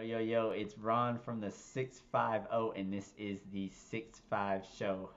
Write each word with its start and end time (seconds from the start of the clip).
Yo, 0.00 0.06
yo, 0.06 0.18
yo, 0.18 0.50
it's 0.52 0.78
Ron 0.78 1.18
from 1.18 1.40
the 1.40 1.50
650, 1.50 2.80
and 2.80 2.90
this 2.90 3.12
is 3.18 3.40
the 3.52 3.68
65 3.68 4.64
show. 4.78 5.10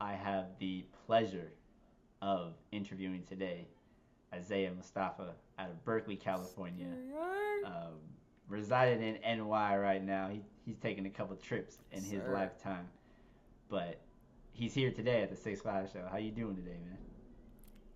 I 0.00 0.14
have 0.14 0.46
the 0.58 0.86
pleasure 1.06 1.52
of 2.22 2.54
interviewing 2.70 3.24
today 3.28 3.68
Isaiah 4.32 4.70
Mostafa 4.70 5.32
out 5.58 5.68
of 5.68 5.84
Berkeley, 5.84 6.16
California. 6.16 6.86
Um, 7.66 7.98
residing 8.48 9.02
in 9.02 9.38
NY 9.38 9.76
right 9.76 10.02
now. 10.02 10.30
He, 10.30 10.40
he's 10.64 10.78
taking 10.78 11.04
a 11.04 11.10
couple 11.10 11.36
trips 11.36 11.76
in 11.90 12.02
his 12.02 12.22
Sir. 12.22 12.32
lifetime. 12.32 12.88
But 13.68 14.00
he's 14.52 14.72
here 14.72 14.92
today 14.92 15.20
at 15.20 15.28
the 15.28 15.36
65 15.36 15.90
show. 15.92 16.08
How 16.10 16.16
you 16.16 16.30
doing 16.30 16.56
today, 16.56 16.78
man? 16.86 16.96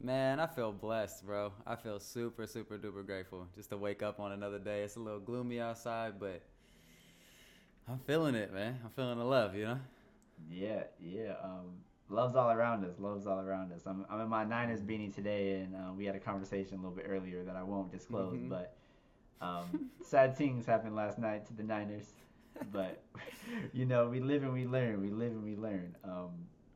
Man, 0.00 0.40
I 0.40 0.46
feel 0.46 0.72
blessed, 0.72 1.24
bro. 1.24 1.52
I 1.66 1.74
feel 1.76 1.98
super, 1.98 2.46
super 2.46 2.76
duper 2.78 3.04
grateful 3.04 3.46
just 3.56 3.70
to 3.70 3.76
wake 3.78 4.02
up 4.02 4.20
on 4.20 4.32
another 4.32 4.58
day. 4.58 4.82
It's 4.82 4.96
a 4.96 5.00
little 5.00 5.20
gloomy 5.20 5.58
outside, 5.58 6.14
but 6.20 6.42
I'm 7.88 7.98
feeling 8.00 8.34
it, 8.34 8.52
man. 8.52 8.78
I'm 8.84 8.90
feeling 8.90 9.18
the 9.18 9.24
love, 9.24 9.54
you 9.54 9.64
know? 9.64 9.78
Yeah, 10.50 10.82
yeah. 11.00 11.34
Um, 11.42 11.78
love's 12.10 12.36
all 12.36 12.50
around 12.50 12.84
us. 12.84 12.96
Love's 12.98 13.26
all 13.26 13.40
around 13.40 13.72
us. 13.72 13.82
I'm, 13.86 14.04
I'm 14.10 14.20
in 14.20 14.28
my 14.28 14.44
Niners 14.44 14.82
beanie 14.82 15.14
today, 15.14 15.60
and 15.60 15.74
uh, 15.74 15.92
we 15.96 16.04
had 16.04 16.14
a 16.14 16.20
conversation 16.20 16.74
a 16.74 16.76
little 16.76 16.90
bit 16.96 17.06
earlier 17.08 17.42
that 17.44 17.56
I 17.56 17.62
won't 17.62 17.90
disclose. 17.90 18.38
Mhm. 18.38 18.50
But 18.50 18.76
um, 19.40 19.90
sad 20.04 20.36
things 20.36 20.66
happened 20.66 20.94
last 20.94 21.18
night 21.18 21.46
to 21.46 21.54
the 21.54 21.62
Niners. 21.62 22.12
But 22.70 23.02
you 23.72 23.86
know, 23.86 24.08
we 24.08 24.20
live 24.20 24.42
and 24.42 24.52
we 24.52 24.66
learn. 24.66 25.00
We 25.00 25.10
live 25.10 25.32
and 25.32 25.42
we 25.44 25.56
learn. 25.56 25.96
Um, 26.04 26.30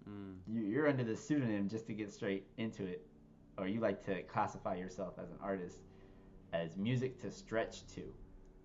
Mm. 0.09 0.39
you, 0.49 0.63
you're 0.63 0.89
under 0.89 1.05
the 1.05 1.15
pseudonym 1.15 1.69
just 1.69 1.87
to 1.87 1.93
get 1.93 2.11
straight 2.11 2.45
into 2.57 2.85
it, 2.85 3.07
or 3.59 3.67
you 3.67 3.81
like 3.81 4.05
to 4.07 4.23
classify 4.23 4.75
yourself 4.75 5.15
as 5.19 5.31
an 5.31 5.37
artist 5.43 5.79
as 6.53 6.77
music 6.77 7.21
to 7.21 7.31
stretch 7.31 7.87
to. 7.95 8.03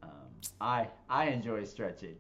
Um, 0.03 0.09
I 0.61 0.87
I 1.09 1.25
enjoy 1.27 1.63
stretching, 1.65 2.15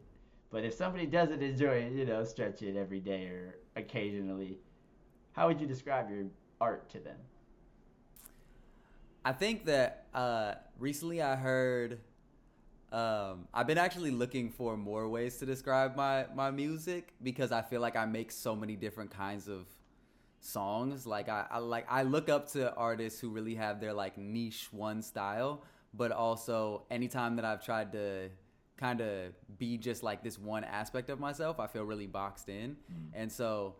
but 0.51 0.63
if 0.63 0.73
somebody 0.73 1.05
doesn't 1.05 1.41
enjoy 1.41 1.89
you 1.89 2.05
know 2.05 2.23
stretching 2.23 2.77
every 2.77 2.99
day 2.99 3.25
or 3.25 3.55
occasionally, 3.75 4.59
how 5.33 5.47
would 5.47 5.59
you 5.59 5.67
describe 5.67 6.09
your 6.09 6.25
art 6.59 6.89
to 6.91 6.99
them? 6.99 7.17
I 9.23 9.33
think 9.33 9.65
that 9.65 10.05
uh, 10.13 10.53
recently 10.79 11.21
I 11.21 11.35
heard. 11.35 11.99
Um, 12.91 13.47
I've 13.53 13.67
been 13.67 13.79
actually 13.79 14.11
looking 14.11 14.51
for 14.51 14.77
more 14.77 15.09
ways 15.09 15.37
to 15.37 15.45
describe 15.45 15.95
my 15.95 16.27
my 16.33 16.51
music 16.51 17.13
because 17.21 17.51
I 17.51 17.61
feel 17.61 17.81
like 17.81 17.95
I 17.95 18.05
make 18.05 18.31
so 18.31 18.55
many 18.55 18.75
different 18.75 19.11
kinds 19.11 19.47
of 19.47 19.65
songs. 20.45 21.05
Like 21.05 21.27
I, 21.29 21.45
I 21.49 21.57
like 21.59 21.85
I 21.89 22.03
look 22.03 22.29
up 22.29 22.51
to 22.53 22.73
artists 22.75 23.19
who 23.19 23.29
really 23.29 23.55
have 23.55 23.79
their 23.79 23.93
like 23.93 24.17
niche 24.17 24.69
one 24.71 25.01
style, 25.01 25.63
but 25.93 26.11
also 26.11 26.83
anytime 26.91 27.35
that 27.37 27.45
I've 27.45 27.63
tried 27.63 27.91
to 27.93 28.29
kind 28.77 29.01
of 29.01 29.31
be 29.57 29.77
just 29.77 30.03
like 30.03 30.23
this 30.23 30.37
one 30.37 30.63
aspect 30.63 31.09
of 31.09 31.19
myself, 31.19 31.59
I 31.59 31.67
feel 31.67 31.83
really 31.83 32.07
boxed 32.07 32.49
in. 32.49 32.75
And 33.13 33.31
so 33.31 33.75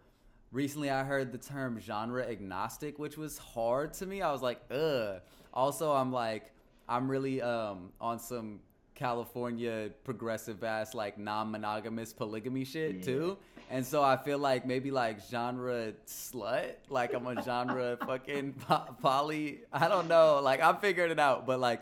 recently 0.52 0.90
I 0.90 1.04
heard 1.04 1.32
the 1.32 1.38
term 1.38 1.80
genre 1.80 2.24
agnostic, 2.26 2.98
which 2.98 3.18
was 3.18 3.38
hard 3.38 3.94
to 3.96 4.06
me. 4.06 4.22
I 4.22 4.32
was 4.32 4.42
like, 4.42 4.62
ugh. 4.72 5.22
Also, 5.54 5.92
I'm 5.92 6.12
like, 6.12 6.52
I'm 6.90 7.10
really 7.10 7.42
um 7.42 7.92
on 8.02 8.20
some 8.20 8.60
California 8.96 9.90
progressive 10.06 10.64
ass 10.64 10.94
like 10.96 11.18
non-monogamous 11.18 12.14
polygamy 12.14 12.64
shit 12.64 12.96
Yeah. 12.96 13.02
too. 13.04 13.38
And 13.70 13.86
so 13.86 14.04
I 14.04 14.18
feel 14.18 14.38
like 14.38 14.66
maybe 14.66 14.92
like 14.92 15.20
genre 15.30 15.94
slut, 16.08 16.74
like 16.90 17.14
I'm 17.14 17.26
a 17.26 17.42
genre 17.42 17.98
fucking 18.06 18.54
po- 18.54 18.96
poly. 19.02 19.62
I 19.74 19.88
don't 19.88 20.08
know. 20.08 20.40
Like 20.44 20.62
I'm 20.62 20.78
figuring 20.78 21.12
it 21.12 21.20
out, 21.20 21.46
but 21.46 21.60
like 21.60 21.82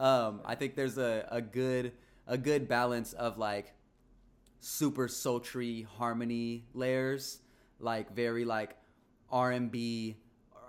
um 0.00 0.40
I 0.44 0.54
think 0.54 0.74
there's 0.74 0.96
a 0.98 1.26
a 1.30 1.40
good 1.40 1.92
a 2.26 2.38
good 2.38 2.68
balance 2.68 3.12
of 3.12 3.38
like 3.38 3.72
super 4.60 5.08
sultry 5.08 5.86
harmony 5.98 6.64
layers, 6.74 7.40
like 7.80 8.14
very 8.14 8.44
like 8.44 8.76
R&B, 9.30 10.16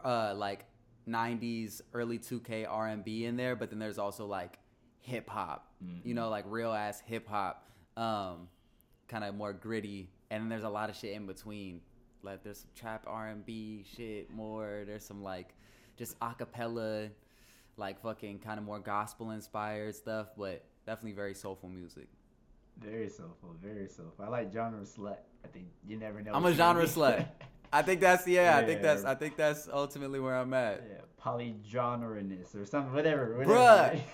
uh, 0.03 0.33
like 0.35 0.65
90s, 1.07 1.81
early 1.93 2.19
2K 2.19 2.65
R&B 2.69 3.25
in 3.25 3.35
there, 3.37 3.55
but 3.55 3.69
then 3.69 3.79
there's 3.79 3.97
also 3.97 4.25
like 4.25 4.59
hip 4.99 5.29
hop, 5.29 5.71
you 6.03 6.13
know, 6.13 6.29
like 6.29 6.45
real 6.47 6.71
ass 6.71 7.01
hip 7.05 7.27
hop, 7.27 7.67
um, 7.97 8.47
kind 9.07 9.23
of 9.23 9.33
more 9.35 9.53
gritty, 9.53 10.09
and 10.31 10.43
then 10.43 10.49
there's 10.49 10.63
a 10.63 10.69
lot 10.69 10.89
of 10.89 10.95
shit 10.95 11.13
in 11.13 11.25
between. 11.25 11.81
Like 12.21 12.43
there's 12.43 12.59
some 12.59 12.69
trap 12.75 13.05
R&B 13.07 13.85
shit 13.95 14.29
more. 14.31 14.83
There's 14.85 15.05
some 15.05 15.23
like 15.23 15.55
just 15.97 16.19
acapella, 16.19 17.09
like 17.77 18.01
fucking 18.01 18.39
kind 18.39 18.59
of 18.59 18.65
more 18.65 18.79
gospel 18.79 19.31
inspired 19.31 19.95
stuff, 19.95 20.27
but 20.37 20.63
definitely 20.85 21.13
very 21.13 21.33
soulful 21.33 21.69
music. 21.69 22.07
Very 22.77 23.09
soulful, 23.09 23.55
very 23.61 23.87
soulful. 23.87 24.25
I 24.25 24.29
like 24.29 24.53
genre 24.53 24.81
slut. 24.81 25.17
I 25.43 25.47
think 25.47 25.67
you 25.87 25.97
never 25.97 26.21
know. 26.21 26.31
I'm 26.33 26.45
a 26.45 26.53
genre 26.53 26.85
slut. 26.85 27.27
I 27.73 27.81
think 27.83 28.01
that's 28.01 28.25
yeah, 28.27 28.57
I 28.57 28.65
think 28.65 28.81
that's 28.81 29.03
I 29.03 29.13
think 29.15 29.35
that's 29.37 29.67
ultimately 29.71 30.19
where 30.19 30.35
I'm 30.35 30.53
at. 30.53 30.83
yeah, 30.89 31.01
polygenreness 31.23 32.55
or 32.55 32.65
something, 32.65 32.93
whatever, 32.93 33.37
whatever. 33.37 33.53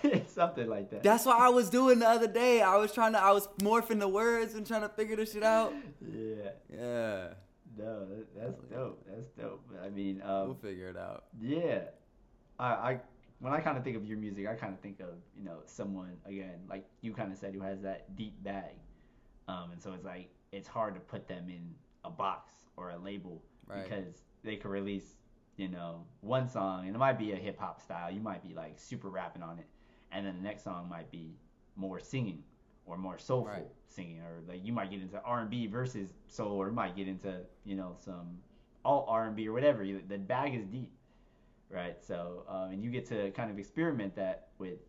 Bruh, 0.03 0.27
something 0.29 0.67
like 0.67 0.89
that. 0.91 1.03
That's 1.03 1.25
what 1.25 1.39
I 1.39 1.49
was 1.49 1.69
doing 1.69 1.99
the 1.99 2.07
other 2.09 2.27
day. 2.27 2.61
I 2.61 2.75
was 2.77 2.91
trying 2.91 3.13
to 3.13 3.21
I 3.21 3.31
was 3.31 3.47
morphing 3.59 3.99
the 3.99 4.07
words 4.09 4.55
and 4.55 4.65
trying 4.67 4.81
to 4.81 4.89
figure 4.89 5.15
this 5.15 5.31
shit 5.33 5.43
out. 5.43 5.73
yeah. 6.01 6.49
Yeah. 6.73 7.27
No, 7.77 8.07
that's 8.37 8.57
dope. 8.71 9.05
That's 9.07 9.27
dope. 9.37 9.69
I 9.83 9.89
mean, 9.89 10.21
We'll 10.25 10.51
um, 10.51 10.55
figure 10.61 10.87
it 10.89 10.97
out. 10.97 11.25
yeah. 11.41 11.79
I, 12.57 12.65
I 12.67 12.99
when 13.39 13.53
I 13.53 13.59
kind 13.59 13.77
of 13.77 13.83
think 13.83 13.95
of 13.97 14.05
your 14.05 14.17
music, 14.17 14.47
I 14.47 14.55
kind 14.55 14.73
of 14.73 14.79
think 14.79 14.99
of 14.99 15.09
you 15.37 15.43
know 15.43 15.57
someone 15.65 16.11
again 16.25 16.59
like 16.69 16.85
you 17.01 17.13
kind 17.13 17.31
of 17.31 17.37
said 17.37 17.53
who 17.53 17.61
has 17.61 17.81
that 17.81 18.15
deep 18.15 18.41
bag, 18.43 18.73
um, 19.47 19.71
and 19.71 19.81
so 19.81 19.93
it's 19.93 20.05
like 20.05 20.29
it's 20.51 20.67
hard 20.67 20.93
to 20.95 21.01
put 21.01 21.27
them 21.27 21.49
in 21.49 21.73
a 22.03 22.09
box 22.09 22.53
or 22.77 22.91
a 22.91 22.97
label 22.97 23.41
Right. 23.67 23.83
because 23.83 24.21
they 24.43 24.55
could 24.57 24.69
release 24.69 25.15
you 25.57 25.67
know 25.67 26.05
one 26.21 26.47
song 26.47 26.85
and 26.85 26.95
it 26.95 26.99
might 26.99 27.17
be 27.17 27.31
a 27.31 27.35
hip 27.35 27.59
hop 27.59 27.81
style. 27.81 28.11
You 28.11 28.21
might 28.21 28.47
be 28.47 28.53
like 28.53 28.73
super 28.77 29.09
rapping 29.09 29.41
on 29.43 29.59
it, 29.59 29.67
and 30.11 30.25
then 30.25 30.35
the 30.37 30.43
next 30.43 30.63
song 30.63 30.87
might 30.89 31.09
be 31.11 31.35
more 31.75 31.99
singing 31.99 32.43
or 32.85 32.97
more 32.97 33.17
soulful 33.17 33.51
Right. 33.51 33.67
singing, 33.87 34.19
or 34.21 34.41
like 34.47 34.63
you 34.63 34.71
might 34.71 34.91
get 34.91 35.01
into 35.01 35.19
R 35.23 35.41
and 35.41 35.49
B 35.49 35.65
versus 35.67 36.13
soul, 36.27 36.53
or 36.61 36.67
you 36.67 36.73
might 36.73 36.95
get 36.95 37.07
into 37.07 37.41
you 37.65 37.75
know 37.75 37.95
some 37.97 38.37
all 38.83 39.05
R 39.09 39.25
and 39.25 39.35
B 39.35 39.47
or 39.47 39.53
whatever. 39.53 39.83
The 39.83 40.17
bag 40.19 40.53
is 40.53 40.65
deep, 40.67 40.91
right? 41.69 41.97
So 42.01 42.43
um, 42.47 42.71
and 42.71 42.83
you 42.83 42.89
get 42.91 43.05
to 43.07 43.31
kind 43.31 43.49
of 43.51 43.57
experiment 43.59 44.15
that 44.15 44.47
with 44.57 44.79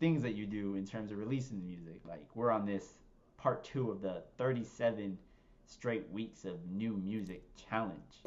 things 0.00 0.22
that 0.22 0.34
you 0.34 0.46
do 0.46 0.74
in 0.74 0.86
terms 0.86 1.10
of 1.12 1.18
releasing 1.18 1.58
the 1.60 1.64
music. 1.66 2.00
Like 2.08 2.24
we're 2.34 2.50
on 2.50 2.66
this 2.66 2.98
part 3.36 3.64
two 3.64 3.90
of 3.90 4.00
the 4.02 4.22
37 4.38 5.16
straight 5.66 6.10
weeks 6.10 6.44
of 6.44 6.54
new 6.70 6.94
music 6.96 7.42
challenge. 7.70 8.20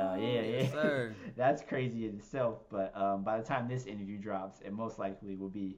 Uh, 0.00 0.16
yeah, 0.16 0.26
yeah. 0.26 0.40
Yes, 0.62 0.72
sir. 0.72 1.14
That's 1.36 1.62
crazy 1.62 2.06
in 2.08 2.16
itself. 2.16 2.60
But 2.70 2.96
um, 2.96 3.22
by 3.22 3.38
the 3.38 3.44
time 3.44 3.68
this 3.68 3.86
interview 3.86 4.16
drops, 4.18 4.60
it 4.60 4.72
most 4.72 4.98
likely 4.98 5.34
will 5.36 5.50
be 5.50 5.76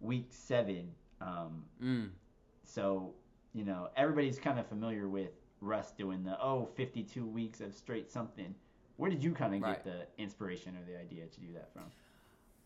week 0.00 0.26
seven. 0.30 0.88
Um, 1.20 1.64
Mm. 1.82 2.08
so, 2.64 3.14
you 3.54 3.64
know, 3.64 3.90
everybody's 3.96 4.38
kind 4.40 4.58
of 4.58 4.66
familiar 4.66 5.08
with 5.08 5.30
Russ 5.60 5.92
doing 5.92 6.24
the, 6.24 6.36
oh, 6.42 6.68
52 6.74 7.24
weeks 7.24 7.60
of 7.60 7.72
straight 7.74 8.10
something. 8.10 8.54
Where 8.96 9.10
did 9.10 9.22
you 9.22 9.32
kind 9.32 9.54
of 9.54 9.62
Right. 9.62 9.82
get 9.82 9.84
the 10.16 10.22
inspiration 10.22 10.76
or 10.76 10.84
the 10.84 10.98
idea 10.98 11.26
to 11.26 11.40
do 11.40 11.52
that 11.54 11.72
from? 11.72 11.84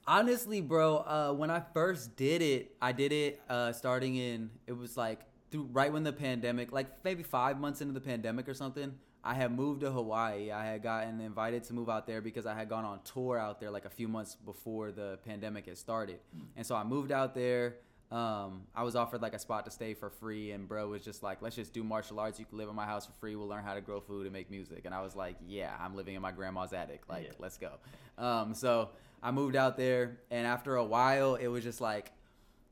Honestly, 0.08 0.60
bro, 0.60 0.98
uh, 0.98 1.32
when 1.32 1.50
I 1.50 1.60
first 1.74 2.14
did 2.16 2.40
it, 2.40 2.76
I 2.80 2.92
did 2.92 3.10
it 3.12 3.40
uh, 3.48 3.72
starting 3.72 4.14
in 4.16 4.50
it 4.66 4.72
was 4.72 4.96
like 4.96 5.20
through 5.50 5.64
right 5.72 5.92
when 5.92 6.04
the 6.04 6.12
pandemic, 6.12 6.70
like 6.72 6.86
maybe 7.04 7.22
five 7.24 7.58
months 7.58 7.80
into 7.80 7.92
the 7.92 8.00
pandemic 8.00 8.48
or 8.48 8.54
something. 8.54 8.94
I 9.24 9.34
had 9.34 9.50
moved 9.50 9.80
to 9.80 9.90
Hawaii. 9.90 10.52
I 10.52 10.64
had 10.64 10.84
gotten 10.84 11.20
invited 11.20 11.64
to 11.64 11.72
move 11.74 11.88
out 11.90 12.06
there 12.06 12.20
because 12.20 12.46
I 12.46 12.54
had 12.54 12.68
gone 12.68 12.84
on 12.84 13.00
tour 13.02 13.36
out 13.36 13.58
there 13.58 13.72
like 13.72 13.84
a 13.84 13.90
few 13.90 14.06
months 14.06 14.36
before 14.36 14.92
the 14.92 15.18
pandemic 15.24 15.66
had 15.66 15.76
started, 15.78 16.20
and 16.56 16.64
so 16.64 16.76
I 16.76 16.84
moved 16.84 17.10
out 17.10 17.34
there. 17.34 17.76
Um, 18.12 18.62
I 18.74 18.84
was 18.84 18.94
offered 18.94 19.20
like 19.20 19.34
a 19.34 19.38
spot 19.38 19.64
to 19.64 19.70
stay 19.70 19.92
for 19.94 20.10
free, 20.10 20.52
and 20.52 20.68
bro 20.68 20.88
was 20.88 21.02
just 21.04 21.22
like, 21.24 21.42
"Let's 21.42 21.56
just 21.56 21.72
do 21.72 21.82
martial 21.82 22.20
arts. 22.20 22.38
You 22.38 22.44
can 22.46 22.56
live 22.56 22.68
in 22.68 22.74
my 22.76 22.84
house 22.86 23.04
for 23.06 23.12
free. 23.14 23.34
We'll 23.34 23.48
learn 23.48 23.64
how 23.64 23.74
to 23.74 23.80
grow 23.80 24.00
food 24.00 24.26
and 24.26 24.32
make 24.32 24.50
music." 24.50 24.82
And 24.84 24.94
I 24.94 25.02
was 25.02 25.16
like, 25.16 25.36
"Yeah, 25.46 25.74
I'm 25.80 25.96
living 25.96 26.14
in 26.14 26.22
my 26.22 26.30
grandma's 26.30 26.72
attic. 26.72 27.02
Like, 27.08 27.24
Yeah. 27.24 27.32
let's 27.38 27.58
go." 27.58 27.72
Um, 28.16 28.54
so 28.54 28.90
I 29.22 29.32
moved 29.32 29.56
out 29.56 29.76
there, 29.76 30.18
and 30.30 30.46
after 30.46 30.76
a 30.76 30.84
while, 30.84 31.34
it 31.34 31.48
was 31.48 31.64
just 31.64 31.80
like 31.80 32.12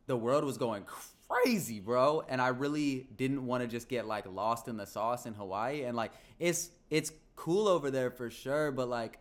the 0.06 0.16
world 0.16 0.44
was 0.44 0.56
going 0.56 0.84
crazy, 1.28 1.80
bro. 1.80 2.22
And 2.28 2.40
I 2.40 2.48
really 2.48 3.08
didn't 3.16 3.44
want 3.44 3.62
to 3.62 3.66
just 3.68 3.88
get 3.88 4.06
like 4.06 4.26
lost 4.26 4.68
in 4.68 4.76
the 4.76 4.86
sauce 4.86 5.26
in 5.26 5.34
Hawaii. 5.34 5.82
And 5.82 5.96
like, 5.96 6.12
it's 6.38 6.70
it's 6.90 7.10
cool 7.34 7.66
over 7.66 7.90
there 7.90 8.10
for 8.12 8.30
sure, 8.30 8.70
but 8.70 8.88
like, 8.88 9.18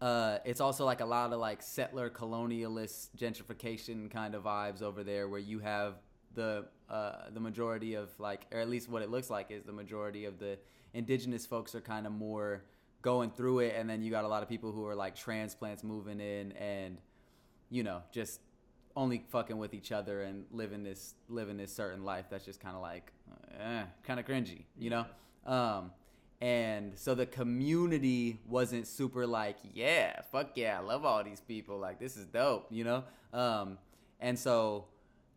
uh, 0.00 0.38
it's 0.44 0.60
also 0.60 0.84
like 0.84 1.00
a 1.00 1.06
lot 1.06 1.32
of 1.32 1.40
like 1.40 1.62
settler 1.62 2.08
colonialist 2.08 3.08
gentrification 3.16 4.10
kind 4.10 4.34
of 4.34 4.44
vibes 4.44 4.82
over 4.82 5.02
there, 5.02 5.28
where 5.28 5.40
you 5.40 5.58
have 5.58 5.94
the 6.34 6.66
uh, 6.88 7.30
the 7.32 7.40
majority 7.40 7.94
of 7.94 8.08
like, 8.18 8.46
or 8.52 8.60
at 8.60 8.68
least 8.68 8.88
what 8.88 9.02
it 9.02 9.10
looks 9.10 9.28
like 9.28 9.50
is 9.50 9.64
the 9.64 9.72
majority 9.72 10.24
of 10.24 10.38
the 10.38 10.58
indigenous 10.94 11.46
folks 11.46 11.74
are 11.74 11.80
kind 11.80 12.06
of 12.06 12.12
more 12.12 12.64
going 13.02 13.30
through 13.30 13.60
it, 13.60 13.74
and 13.76 13.90
then 13.90 14.02
you 14.02 14.10
got 14.10 14.24
a 14.24 14.28
lot 14.28 14.42
of 14.42 14.48
people 14.48 14.72
who 14.72 14.86
are 14.86 14.94
like 14.94 15.16
transplants 15.16 15.82
moving 15.82 16.20
in, 16.20 16.52
and 16.52 16.98
you 17.70 17.82
know 17.82 18.02
just 18.12 18.40
only 18.94 19.24
fucking 19.28 19.58
with 19.58 19.74
each 19.74 19.92
other 19.92 20.22
and 20.22 20.44
living 20.50 20.82
this 20.82 21.14
living 21.28 21.56
this 21.56 21.74
certain 21.74 22.04
life 22.04 22.26
that's 22.30 22.44
just 22.44 22.60
kind 22.60 22.74
of 22.74 22.82
like 22.82 23.12
eh, 23.60 23.82
kind 24.04 24.20
of 24.20 24.26
cringy, 24.26 24.64
you 24.76 24.90
know. 24.90 25.06
Um, 25.46 25.92
and 26.40 26.96
so 26.96 27.14
the 27.14 27.26
community 27.26 28.40
wasn't 28.48 28.86
super 28.86 29.26
like, 29.26 29.56
yeah, 29.74 30.20
fuck 30.30 30.50
yeah, 30.54 30.78
I 30.78 30.82
love 30.82 31.04
all 31.04 31.22
these 31.24 31.40
people, 31.40 31.78
like 31.78 31.98
this 31.98 32.16
is 32.16 32.26
dope, 32.26 32.66
you 32.70 32.84
know. 32.84 33.04
Um, 33.32 33.78
and 34.20 34.38
so 34.38 34.86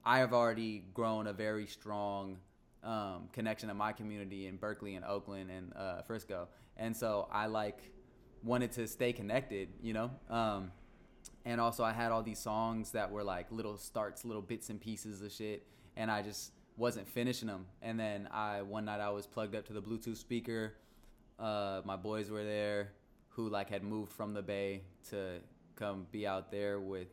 I 0.06 0.19
have 0.19 0.33
already 0.33 0.83
grown 0.94 1.27
a 1.27 1.33
very 1.33 1.68
strong 1.68 2.38
um, 2.83 3.30
connection 3.33 3.69
to 3.69 3.75
my 3.75 3.94
community 3.94 4.48
in 4.48 4.57
Berkeley 4.57 4.95
and 4.95 5.06
Oakland 5.06 5.50
and 5.50 5.74
uh, 5.75 6.01
Frisco, 6.03 6.48
and 6.77 6.95
so 6.95 7.27
I 7.31 7.47
like 7.47 7.80
wanted 8.44 8.71
to 8.74 8.88
stay 8.88 9.13
connected, 9.13 9.69
you 9.81 9.94
know. 9.94 10.12
Um, 10.30 10.71
and 11.45 11.59
also 11.59 11.83
I 11.83 11.92
had 11.92 12.12
all 12.12 12.24
these 12.24 12.39
songs 12.39 12.92
that 12.92 13.12
were 13.12 13.24
like 13.24 13.51
little 13.51 13.77
starts, 13.77 14.25
little 14.25 14.42
bits 14.42 14.69
and 14.69 14.80
pieces 14.80 15.21
of 15.21 15.31
shit, 15.31 15.65
and 15.95 16.12
I 16.12 16.21
just 16.21 16.51
wasn't 16.77 17.07
finishing 17.07 17.47
them. 17.47 17.65
And 17.81 18.00
then 18.00 18.27
I 18.31 18.62
one 18.62 18.86
night 18.86 19.00
I 19.00 19.09
was 19.09 19.25
plugged 19.27 19.56
up 19.56 19.65
to 19.68 19.74
the 19.74 19.81
Bluetooth 19.81 20.18
speaker. 20.18 20.74
Uh, 21.41 21.81
my 21.85 21.95
boys 21.95 22.29
were 22.29 22.43
there, 22.43 22.91
who 23.29 23.49
like 23.49 23.69
had 23.69 23.83
moved 23.83 24.11
from 24.11 24.33
the 24.33 24.41
Bay 24.41 24.83
to 25.09 25.39
come 25.75 26.05
be 26.11 26.27
out 26.27 26.51
there 26.51 26.79
with 26.79 27.07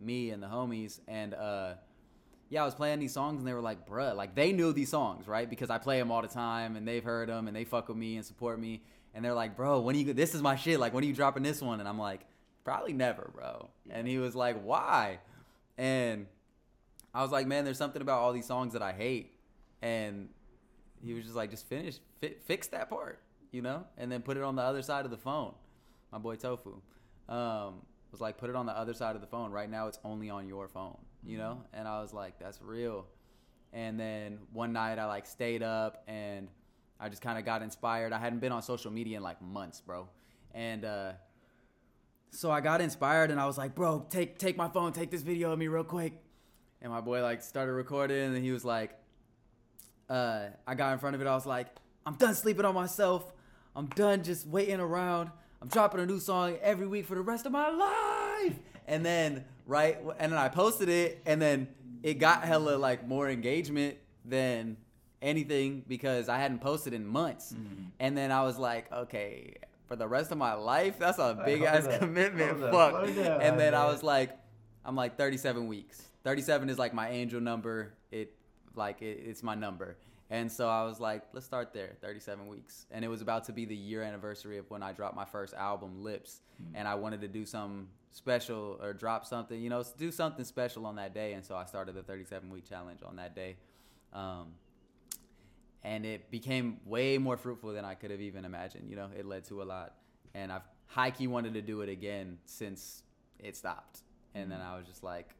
me 0.00 0.30
and 0.30 0.42
the 0.42 0.48
homies, 0.48 1.00
and 1.06 1.34
uh, 1.34 1.74
yeah, 2.50 2.62
I 2.62 2.64
was 2.64 2.74
playing 2.74 2.98
these 2.98 3.12
songs 3.12 3.38
and 3.38 3.46
they 3.46 3.52
were 3.52 3.60
like, 3.60 3.86
bruh, 3.86 4.16
like 4.16 4.34
they 4.34 4.52
knew 4.52 4.72
these 4.72 4.88
songs, 4.88 5.28
right? 5.28 5.48
Because 5.48 5.70
I 5.70 5.78
play 5.78 5.98
them 5.98 6.10
all 6.10 6.22
the 6.22 6.28
time 6.28 6.76
and 6.76 6.88
they've 6.88 7.04
heard 7.04 7.28
them 7.28 7.46
and 7.46 7.54
they 7.54 7.64
fuck 7.64 7.88
with 7.88 7.96
me 7.96 8.16
and 8.16 8.24
support 8.24 8.58
me. 8.58 8.82
And 9.14 9.24
they're 9.24 9.34
like, 9.34 9.56
bro, 9.56 9.80
when 9.80 9.96
are 9.96 9.98
you, 9.98 10.12
this 10.14 10.34
is 10.34 10.42
my 10.42 10.56
shit. 10.56 10.80
Like, 10.80 10.94
when 10.94 11.04
are 11.04 11.06
you 11.06 11.14
dropping 11.14 11.42
this 11.42 11.60
one? 11.60 11.80
And 11.80 11.88
I'm 11.88 11.98
like, 11.98 12.22
probably 12.64 12.92
never, 12.92 13.30
bro. 13.34 13.68
And 13.90 14.06
he 14.06 14.18
was 14.18 14.34
like, 14.34 14.62
why? 14.62 15.18
And 15.76 16.26
I 17.14 17.22
was 17.22 17.30
like, 17.30 17.46
man, 17.46 17.64
there's 17.64 17.78
something 17.78 18.00
about 18.00 18.20
all 18.20 18.32
these 18.32 18.46
songs 18.46 18.72
that 18.72 18.82
I 18.82 18.92
hate. 18.92 19.32
And 19.82 20.28
he 21.04 21.12
was 21.12 21.24
just 21.24 21.36
like, 21.36 21.50
just 21.50 21.68
finish, 21.68 21.98
fi- 22.20 22.36
fix 22.46 22.68
that 22.68 22.88
part, 22.88 23.20
you 23.52 23.62
know? 23.62 23.84
And 23.96 24.10
then 24.10 24.22
put 24.22 24.36
it 24.36 24.42
on 24.42 24.56
the 24.56 24.62
other 24.62 24.82
side 24.82 25.04
of 25.04 25.10
the 25.10 25.16
phone. 25.16 25.54
My 26.12 26.18
boy 26.18 26.36
Tofu 26.36 26.80
um, 27.28 27.82
was 28.10 28.20
like, 28.20 28.38
put 28.38 28.50
it 28.50 28.56
on 28.56 28.66
the 28.66 28.76
other 28.76 28.94
side 28.94 29.14
of 29.14 29.20
the 29.20 29.26
phone. 29.26 29.50
Right 29.50 29.70
now, 29.70 29.86
it's 29.86 29.98
only 30.04 30.30
on 30.30 30.48
your 30.48 30.68
phone, 30.68 30.96
you 31.24 31.38
know? 31.38 31.62
And 31.72 31.86
I 31.86 32.00
was 32.00 32.12
like, 32.12 32.38
that's 32.38 32.60
real. 32.62 33.06
And 33.72 34.00
then 34.00 34.38
one 34.52 34.72
night, 34.72 34.98
I 34.98 35.06
like 35.06 35.26
stayed 35.26 35.62
up 35.62 36.04
and 36.08 36.48
I 37.00 37.08
just 37.08 37.22
kind 37.22 37.38
of 37.38 37.44
got 37.44 37.62
inspired. 37.62 38.12
I 38.12 38.18
hadn't 38.18 38.40
been 38.40 38.52
on 38.52 38.62
social 38.62 38.90
media 38.90 39.18
in 39.18 39.22
like 39.22 39.40
months, 39.42 39.80
bro. 39.80 40.08
And 40.54 40.84
uh, 40.84 41.12
so 42.30 42.50
I 42.50 42.60
got 42.60 42.80
inspired 42.80 43.30
and 43.30 43.40
I 43.40 43.46
was 43.46 43.58
like, 43.58 43.74
bro, 43.74 44.06
take 44.08 44.38
take 44.38 44.56
my 44.56 44.68
phone, 44.68 44.92
take 44.92 45.10
this 45.10 45.22
video 45.22 45.52
of 45.52 45.58
me 45.58 45.68
real 45.68 45.84
quick. 45.84 46.14
And 46.80 46.92
my 46.92 47.00
boy 47.00 47.22
like 47.22 47.42
started 47.42 47.72
recording 47.72 48.34
and 48.34 48.44
he 48.44 48.50
was 48.50 48.64
like, 48.64 48.98
uh, 50.08 50.46
I 50.66 50.74
got 50.74 50.92
in 50.92 50.98
front 50.98 51.14
of 51.14 51.20
it. 51.20 51.26
I 51.26 51.34
was 51.34 51.46
like, 51.46 51.68
I'm 52.06 52.14
done 52.14 52.34
sleeping 52.34 52.64
on 52.64 52.74
myself. 52.74 53.32
I'm 53.78 53.86
done 53.86 54.24
just 54.24 54.44
waiting 54.44 54.80
around. 54.80 55.30
I'm 55.62 55.68
dropping 55.68 56.00
a 56.00 56.06
new 56.06 56.18
song 56.18 56.56
every 56.62 56.88
week 56.88 57.06
for 57.06 57.14
the 57.14 57.22
rest 57.22 57.46
of 57.46 57.52
my 57.52 57.70
life. 57.70 58.58
And 58.88 59.06
then 59.06 59.44
right, 59.66 59.98
and 60.18 60.32
then 60.32 60.38
I 60.38 60.48
posted 60.48 60.88
it, 60.88 61.22
and 61.24 61.40
then 61.40 61.68
it 62.02 62.14
got 62.14 62.42
hella 62.42 62.76
like 62.76 63.06
more 63.06 63.30
engagement 63.30 63.96
than 64.24 64.78
anything 65.22 65.84
because 65.86 66.28
I 66.28 66.38
hadn't 66.38 66.58
posted 66.58 66.92
in 66.92 67.06
months. 67.06 67.52
Mm-hmm. 67.52 67.84
And 68.00 68.16
then 68.16 68.32
I 68.32 68.42
was 68.42 68.58
like, 68.58 68.90
okay, 68.90 69.54
for 69.86 69.94
the 69.94 70.08
rest 70.08 70.32
of 70.32 70.38
my 70.38 70.54
life, 70.54 70.98
that's 70.98 71.20
a 71.20 71.40
big 71.44 71.62
ass 71.62 71.86
up, 71.86 72.00
commitment. 72.00 72.58
hold 72.58 72.72
Fuck. 72.72 73.14
down, 73.14 73.40
and 73.40 73.60
then 73.60 73.76
I 73.76 73.86
was 73.86 74.02
like, 74.02 74.36
I'm 74.84 74.96
like 74.96 75.16
37 75.16 75.68
weeks. 75.68 76.02
37 76.24 76.68
is 76.68 76.80
like 76.80 76.92
my 76.92 77.10
angel 77.10 77.40
number. 77.40 77.94
It 78.10 78.34
like 78.74 79.02
it, 79.02 79.22
it's 79.24 79.44
my 79.44 79.54
number. 79.54 79.96
And 80.30 80.52
so 80.52 80.68
I 80.68 80.84
was 80.84 81.00
like, 81.00 81.22
let's 81.32 81.46
start 81.46 81.72
there, 81.72 81.96
37 82.02 82.48
weeks. 82.48 82.86
And 82.90 83.04
it 83.04 83.08
was 83.08 83.22
about 83.22 83.44
to 83.44 83.52
be 83.52 83.64
the 83.64 83.74
year 83.74 84.02
anniversary 84.02 84.58
of 84.58 84.70
when 84.70 84.82
I 84.82 84.92
dropped 84.92 85.16
my 85.16 85.24
first 85.24 85.54
album, 85.54 86.02
Lips. 86.02 86.40
And 86.74 86.86
I 86.86 86.96
wanted 86.96 87.22
to 87.22 87.28
do 87.28 87.46
something 87.46 87.88
special 88.10 88.78
or 88.82 88.92
drop 88.92 89.24
something, 89.24 89.60
you 89.60 89.70
know, 89.70 89.82
do 89.96 90.10
something 90.12 90.44
special 90.44 90.84
on 90.86 90.96
that 90.96 91.14
day. 91.14 91.32
And 91.32 91.44
so 91.44 91.56
I 91.56 91.64
started 91.64 91.94
the 91.94 92.02
37 92.02 92.50
week 92.50 92.68
challenge 92.68 93.00
on 93.06 93.16
that 93.16 93.34
day. 93.34 93.56
Um, 94.12 94.48
and 95.82 96.04
it 96.04 96.30
became 96.30 96.80
way 96.84 97.18
more 97.18 97.36
fruitful 97.36 97.72
than 97.72 97.84
I 97.84 97.94
could 97.94 98.10
have 98.10 98.20
even 98.20 98.44
imagined. 98.44 98.90
You 98.90 98.96
know, 98.96 99.08
it 99.16 99.24
led 99.24 99.44
to 99.44 99.62
a 99.62 99.64
lot, 99.64 99.94
and 100.34 100.52
I've 100.52 100.62
high 100.86 101.10
key 101.10 101.26
wanted 101.26 101.54
to 101.54 101.62
do 101.62 101.82
it 101.82 101.88
again 101.88 102.38
since 102.44 103.02
it 103.38 103.56
stopped. 103.56 104.00
And 104.34 104.50
then 104.50 104.60
I 104.60 104.76
was 104.76 104.86
just 104.86 105.02
like, 105.02 105.30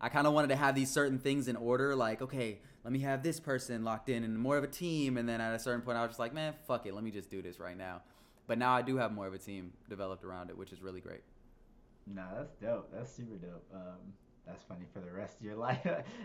I 0.00 0.08
kind 0.08 0.26
of 0.26 0.32
wanted 0.32 0.48
to 0.48 0.56
have 0.56 0.74
these 0.74 0.90
certain 0.90 1.18
things 1.18 1.48
in 1.48 1.56
order. 1.56 1.94
Like, 1.94 2.22
okay, 2.22 2.60
let 2.84 2.92
me 2.92 3.00
have 3.00 3.22
this 3.22 3.40
person 3.40 3.84
locked 3.84 4.08
in 4.08 4.24
and 4.24 4.38
more 4.38 4.56
of 4.56 4.64
a 4.64 4.68
team. 4.68 5.16
And 5.16 5.28
then 5.28 5.40
at 5.40 5.54
a 5.54 5.58
certain 5.58 5.80
point, 5.82 5.98
I 5.98 6.02
was 6.02 6.10
just 6.10 6.20
like, 6.20 6.32
man, 6.32 6.54
fuck 6.66 6.86
it, 6.86 6.94
let 6.94 7.02
me 7.04 7.10
just 7.10 7.30
do 7.30 7.42
this 7.42 7.58
right 7.58 7.76
now. 7.76 8.02
But 8.46 8.58
now 8.58 8.72
I 8.72 8.82
do 8.82 8.96
have 8.96 9.12
more 9.12 9.26
of 9.26 9.34
a 9.34 9.38
team 9.38 9.72
developed 9.90 10.24
around 10.24 10.50
it, 10.50 10.56
which 10.56 10.72
is 10.72 10.80
really 10.80 11.00
great. 11.00 11.20
Nah, 12.06 12.22
that's 12.36 12.54
dope. 12.54 12.90
That's 12.94 13.12
super 13.14 13.36
dope. 13.36 13.64
Um, 13.74 14.14
that's 14.46 14.64
funny 14.64 14.86
for 14.94 15.00
the 15.00 15.10
rest 15.12 15.38
of 15.38 15.44
your 15.44 15.56
life. 15.68 15.80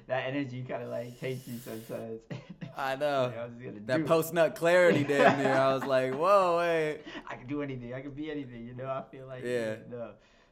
that 0.07 0.25
energy 0.25 0.63
kind 0.63 0.83
of 0.83 0.89
like 0.89 1.19
takes 1.19 1.47
you 1.47 1.57
sometimes. 1.57 2.21
I 2.77 2.95
know. 2.95 3.25
Like, 3.25 3.37
I 3.37 3.43
was 3.45 3.53
just 3.53 3.65
gonna 3.65 3.79
That 3.85 4.05
post 4.05 4.33
nut 4.33 4.55
clarity 4.55 5.03
damn 5.07 5.37
near. 5.39 5.53
I 5.53 5.73
was 5.73 5.83
like, 5.83 6.13
whoa, 6.13 6.57
wait. 6.59 7.01
I 7.29 7.35
can 7.35 7.47
do 7.47 7.61
anything. 7.61 7.93
I 7.93 8.01
can 8.01 8.11
be 8.11 8.31
anything. 8.31 8.65
You 8.65 8.75
know, 8.75 8.85
I 8.85 9.03
feel 9.11 9.27
like 9.27 9.43
Yeah. 9.43 9.75
No, 9.91 10.11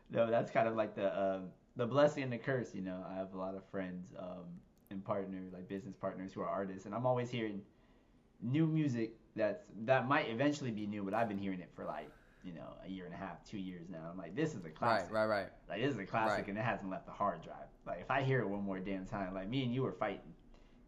no, 0.09 0.29
that's 0.29 0.51
kind 0.51 0.67
of 0.67 0.75
like 0.75 0.95
the 0.95 1.17
um, 1.17 1.43
the 1.75 1.85
blessing 1.85 2.23
and 2.23 2.31
the 2.31 2.37
curse. 2.37 2.73
You 2.75 2.81
know, 2.81 3.03
I 3.09 3.15
have 3.15 3.33
a 3.33 3.37
lot 3.37 3.55
of 3.55 3.63
friends 3.71 4.13
um, 4.19 4.45
and 4.89 5.03
partners, 5.03 5.51
like 5.53 5.67
business 5.67 5.95
partners, 5.99 6.33
who 6.33 6.41
are 6.41 6.49
artists, 6.49 6.85
and 6.85 6.93
I'm 6.95 7.05
always 7.05 7.29
hearing 7.29 7.61
new 8.41 8.65
music 8.67 9.13
that's 9.35 9.63
that 9.85 10.07
might 10.07 10.29
eventually 10.29 10.71
be 10.71 10.85
new, 10.87 11.03
but 11.03 11.13
I've 11.13 11.27
been 11.29 11.37
hearing 11.37 11.59
it 11.61 11.69
for 11.75 11.85
like 11.85 12.09
you 12.43 12.53
know 12.53 12.73
a 12.85 12.89
year 12.89 13.05
and 13.05 13.13
a 13.13 13.17
half, 13.17 13.43
two 13.49 13.57
years 13.59 13.87
now. 13.89 13.99
I'm 14.11 14.17
like, 14.17 14.35
this 14.35 14.55
is 14.55 14.65
a 14.65 14.69
classic. 14.69 15.11
right, 15.11 15.25
right. 15.25 15.41
right. 15.43 15.49
Like 15.69 15.81
this 15.81 15.93
is 15.93 15.99
a 15.99 16.05
classic, 16.05 16.37
Right. 16.39 16.47
and 16.49 16.57
it 16.57 16.63
hasn't 16.65 16.89
left 16.89 17.05
the 17.05 17.11
hard 17.11 17.41
drive. 17.43 17.57
Like 17.85 18.01
if 18.01 18.11
I 18.11 18.23
hear 18.23 18.39
it 18.41 18.49
one 18.49 18.63
more 18.63 18.79
damn 18.79 19.05
time, 19.05 19.33
like 19.33 19.47
me 19.47 19.63
and 19.63 19.73
you 19.73 19.83
were 19.83 19.91
fighting, 19.93 20.33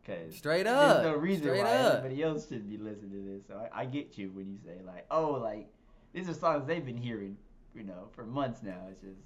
cause 0.05 0.35
Straight 0.35 0.67
up. 0.67 1.01
there's 1.03 1.13
no 1.15 1.19
reason 1.19 1.43
Straight 1.45 1.63
why 1.63 1.75
up. 1.77 1.95
everybody 1.95 2.23
else 2.23 2.49
should 2.49 2.69
be 2.69 2.77
listening 2.77 3.11
to 3.11 3.31
this. 3.37 3.47
So 3.47 3.55
I, 3.73 3.81
I 3.81 3.85
get 3.85 4.17
you 4.17 4.29
when 4.31 4.47
you 4.51 4.57
say 4.65 4.81
like, 4.85 5.05
oh, 5.11 5.31
like 5.41 5.67
these 6.13 6.27
are 6.27 6.33
songs 6.33 6.65
they've 6.67 6.85
been 6.85 6.97
hearing, 6.97 7.37
you 7.75 7.83
know, 7.83 8.07
for 8.13 8.25
months 8.25 8.61
now. 8.63 8.79
It's 8.91 9.01
just 9.01 9.21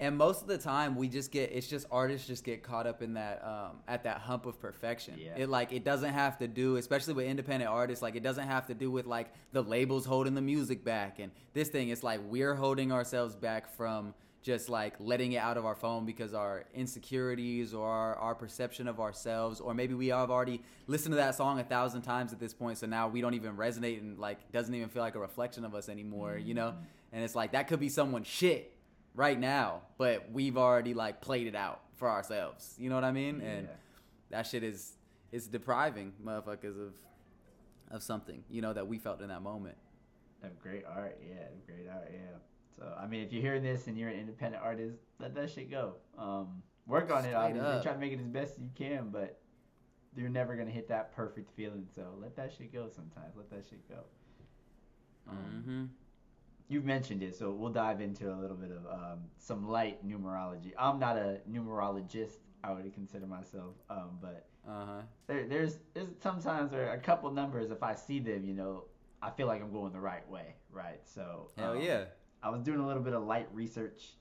And 0.00 0.18
most 0.18 0.42
of 0.42 0.48
the 0.48 0.58
time, 0.58 0.96
we 0.96 1.08
just 1.08 1.30
get 1.30 1.52
it's 1.52 1.68
just 1.68 1.86
artists 1.90 2.26
just 2.26 2.44
get 2.44 2.62
caught 2.62 2.86
up 2.86 3.00
in 3.00 3.14
that 3.14 3.44
um, 3.44 3.76
at 3.86 4.04
that 4.04 4.18
hump 4.18 4.46
of 4.46 4.60
perfection. 4.60 5.14
Yeah. 5.18 5.34
It 5.36 5.48
like 5.48 5.72
it 5.72 5.84
doesn't 5.84 6.12
have 6.12 6.38
to 6.38 6.48
do, 6.48 6.76
especially 6.76 7.14
with 7.14 7.26
independent 7.26 7.70
artists, 7.70 8.02
like 8.02 8.16
it 8.16 8.22
doesn't 8.22 8.48
have 8.48 8.66
to 8.66 8.74
do 8.74 8.90
with 8.90 9.06
like 9.06 9.32
the 9.52 9.62
labels 9.62 10.04
holding 10.04 10.34
the 10.34 10.42
music 10.42 10.84
back 10.84 11.20
and 11.20 11.30
this 11.52 11.68
thing. 11.68 11.90
It's 11.90 12.02
like 12.02 12.20
we're 12.28 12.54
holding 12.54 12.90
ourselves 12.90 13.36
back 13.36 13.72
from 13.76 14.14
just 14.44 14.68
like 14.68 14.94
letting 15.00 15.32
it 15.32 15.38
out 15.38 15.56
of 15.56 15.64
our 15.64 15.74
phone 15.74 16.04
because 16.04 16.34
our 16.34 16.64
insecurities 16.74 17.72
or 17.72 17.88
our, 17.88 18.14
our 18.16 18.34
perception 18.34 18.86
of 18.86 19.00
ourselves 19.00 19.58
or 19.58 19.72
maybe 19.72 19.94
we 19.94 20.08
have 20.08 20.30
already 20.30 20.60
listened 20.86 21.12
to 21.12 21.16
that 21.16 21.34
song 21.34 21.58
a 21.58 21.64
thousand 21.64 22.02
times 22.02 22.30
at 22.30 22.38
this 22.38 22.52
point 22.52 22.76
so 22.76 22.86
now 22.86 23.08
we 23.08 23.22
don't 23.22 23.32
even 23.32 23.56
resonate 23.56 24.00
and 24.00 24.18
like 24.18 24.52
doesn't 24.52 24.74
even 24.74 24.90
feel 24.90 25.02
like 25.02 25.14
a 25.14 25.18
reflection 25.18 25.64
of 25.64 25.74
us 25.74 25.88
anymore 25.88 26.36
you 26.36 26.52
know 26.52 26.74
and 27.10 27.24
it's 27.24 27.34
like 27.34 27.52
that 27.52 27.68
could 27.68 27.80
be 27.80 27.88
someone's 27.88 28.26
shit 28.26 28.73
right 29.14 29.38
now, 29.38 29.82
but 29.98 30.30
we've 30.32 30.56
already 30.56 30.94
like 30.94 31.20
played 31.20 31.46
it 31.46 31.54
out 31.54 31.80
for 31.96 32.08
ourselves. 32.10 32.74
You 32.78 32.88
know 32.88 32.94
what 32.96 33.04
I 33.04 33.12
mean? 33.12 33.40
And 33.40 33.68
that 34.30 34.46
shit 34.46 34.62
is 34.62 34.96
is 35.32 35.46
depriving 35.48 36.12
motherfuckers 36.24 36.78
of 36.80 36.94
of 37.90 38.02
something, 38.02 38.42
you 38.50 38.62
know, 38.62 38.72
that 38.72 38.86
we 38.86 38.98
felt 38.98 39.20
in 39.20 39.28
that 39.28 39.42
moment. 39.42 39.76
of 40.42 40.58
great 40.58 40.84
art. 40.86 41.18
Yeah, 41.26 41.44
great 41.66 41.88
art. 41.88 42.10
Yeah. 42.12 42.38
So 42.76 42.92
I 42.98 43.06
mean, 43.06 43.22
if 43.22 43.32
you're 43.32 43.42
hearing 43.42 43.62
this 43.62 43.86
and 43.86 43.96
you're 43.96 44.08
an 44.08 44.18
independent 44.18 44.62
artist, 44.62 44.96
let 45.20 45.34
that 45.34 45.50
shit 45.50 45.70
go. 45.70 45.94
Um, 46.18 46.62
work 46.86 47.10
on 47.12 47.24
it. 47.24 47.34
Obviously, 47.34 47.68
up. 47.70 47.82
try 47.82 47.92
to 47.92 47.98
make 47.98 48.12
it 48.12 48.20
as 48.20 48.26
best 48.26 48.58
you 48.58 48.68
can, 48.74 49.10
but 49.10 49.38
you're 50.16 50.28
never 50.28 50.56
gonna 50.56 50.70
hit 50.70 50.88
that 50.88 51.14
perfect 51.14 51.50
feeling. 51.56 51.86
So 51.94 52.02
let 52.20 52.34
that 52.36 52.52
shit 52.56 52.72
go. 52.72 52.88
Sometimes 52.88 53.34
let 53.36 53.50
that 53.50 53.64
shit 53.68 53.88
go. 53.88 54.00
Um, 55.28 55.36
Mm-hmm. 55.36 55.84
You've 56.68 56.84
mentioned 56.84 57.22
it, 57.22 57.36
so 57.36 57.50
we'll 57.52 57.72
dive 57.72 58.00
into 58.00 58.32
a 58.32 58.36
little 58.36 58.56
bit 58.56 58.70
of 58.70 58.86
um, 58.90 59.18
some 59.38 59.68
light 59.68 60.06
numerology. 60.06 60.72
I'm 60.78 60.98
not 60.98 61.16
a 61.16 61.40
numerologist, 61.50 62.36
I 62.62 62.72
would 62.72 62.90
consider 62.94 63.26
myself, 63.26 63.74
um, 63.90 64.18
but 64.20 64.46
Uh-huh. 64.66 65.02
there, 65.26 65.46
there's 65.46 65.78
there's 65.92 66.08
sometimes 66.22 66.72
where 66.72 66.92
a 66.92 66.98
couple 66.98 67.30
numbers, 67.30 67.70
if 67.70 67.82
I 67.82 67.94
see 67.94 68.18
them, 68.18 68.44
you 68.44 68.54
know, 68.54 68.84
I 69.20 69.30
feel 69.30 69.46
like 69.46 69.60
I'm 69.62 69.72
going 69.72 69.92
the 69.92 70.00
right 70.00 70.26
way, 70.30 70.54
right? 70.70 71.00
So 71.04 71.50
Hell 71.58 71.72
um, 71.72 71.80
yeah. 71.82 72.04
I 72.42 72.48
was 72.50 72.62
doing 72.62 72.80
a 72.80 72.86
little 72.86 73.02
bit 73.02 73.12
of 73.14 73.24
light 73.24 73.48
research 73.52 74.14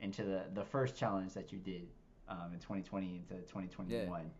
into 0.00 0.22
the 0.24 0.44
the 0.54 0.64
first 0.64 0.96
challenge 0.96 1.34
that 1.34 1.52
you 1.52 1.58
did 1.58 1.86
um, 2.28 2.52
in 2.54 2.60
2020 2.60 3.16
into 3.16 3.34
2021, 3.42 4.30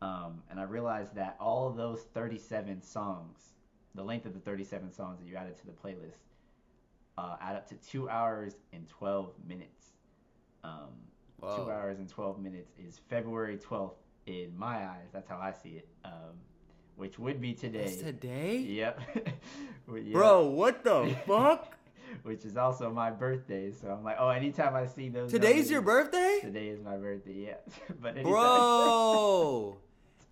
um, 0.00 0.42
and 0.50 0.58
I 0.58 0.62
realized 0.62 1.14
that 1.16 1.36
all 1.38 1.68
of 1.68 1.76
those 1.76 2.00
37 2.14 2.80
songs, 2.82 3.38
the 3.94 4.02
length 4.02 4.24
of 4.26 4.32
the 4.32 4.40
37 4.40 4.90
songs 4.92 5.18
that 5.20 5.26
you 5.26 5.36
added 5.36 5.56
to 5.58 5.66
the 5.66 5.72
playlist, 5.72 6.20
uh, 7.18 7.36
add 7.40 7.56
up 7.56 7.66
to 7.68 7.74
two 7.76 8.08
hours 8.08 8.54
and 8.72 8.88
12 8.88 9.30
minutes. 9.48 9.92
Um, 10.64 10.90
two 11.40 11.70
hours 11.70 11.98
and 11.98 12.08
12 12.08 12.40
minutes 12.40 12.72
is 12.78 13.00
February 13.08 13.56
12th 13.58 13.94
in 14.26 14.52
my 14.56 14.84
eyes. 14.86 15.08
That's 15.12 15.28
how 15.28 15.38
I 15.38 15.52
see 15.52 15.70
it. 15.76 15.88
Um, 16.04 16.12
which 16.96 17.18
would 17.18 17.40
be 17.40 17.52
today. 17.52 17.84
It's 17.84 17.96
today, 18.02 18.56
Yep. 18.58 19.00
Well, 19.86 19.98
yep. 19.98 20.12
bro. 20.12 20.46
What 20.46 20.82
the 20.82 21.14
fuck? 21.26 21.72
Which 22.24 22.44
is 22.44 22.56
also 22.56 22.90
my 22.90 23.10
birthday. 23.10 23.70
So 23.70 23.88
I'm 23.88 24.02
like, 24.02 24.16
oh, 24.18 24.30
anytime 24.30 24.74
I 24.74 24.86
see 24.86 25.08
those. 25.10 25.30
Today's 25.30 25.54
numbers- 25.56 25.70
your 25.70 25.80
birthday, 25.82 26.38
Today 26.42 26.68
is 26.68 26.80
my 26.82 26.96
birthday, 26.96 27.32
yeah. 27.34 27.54
but 28.00 28.14
anytime. 28.16 28.32
bro. 28.32 29.76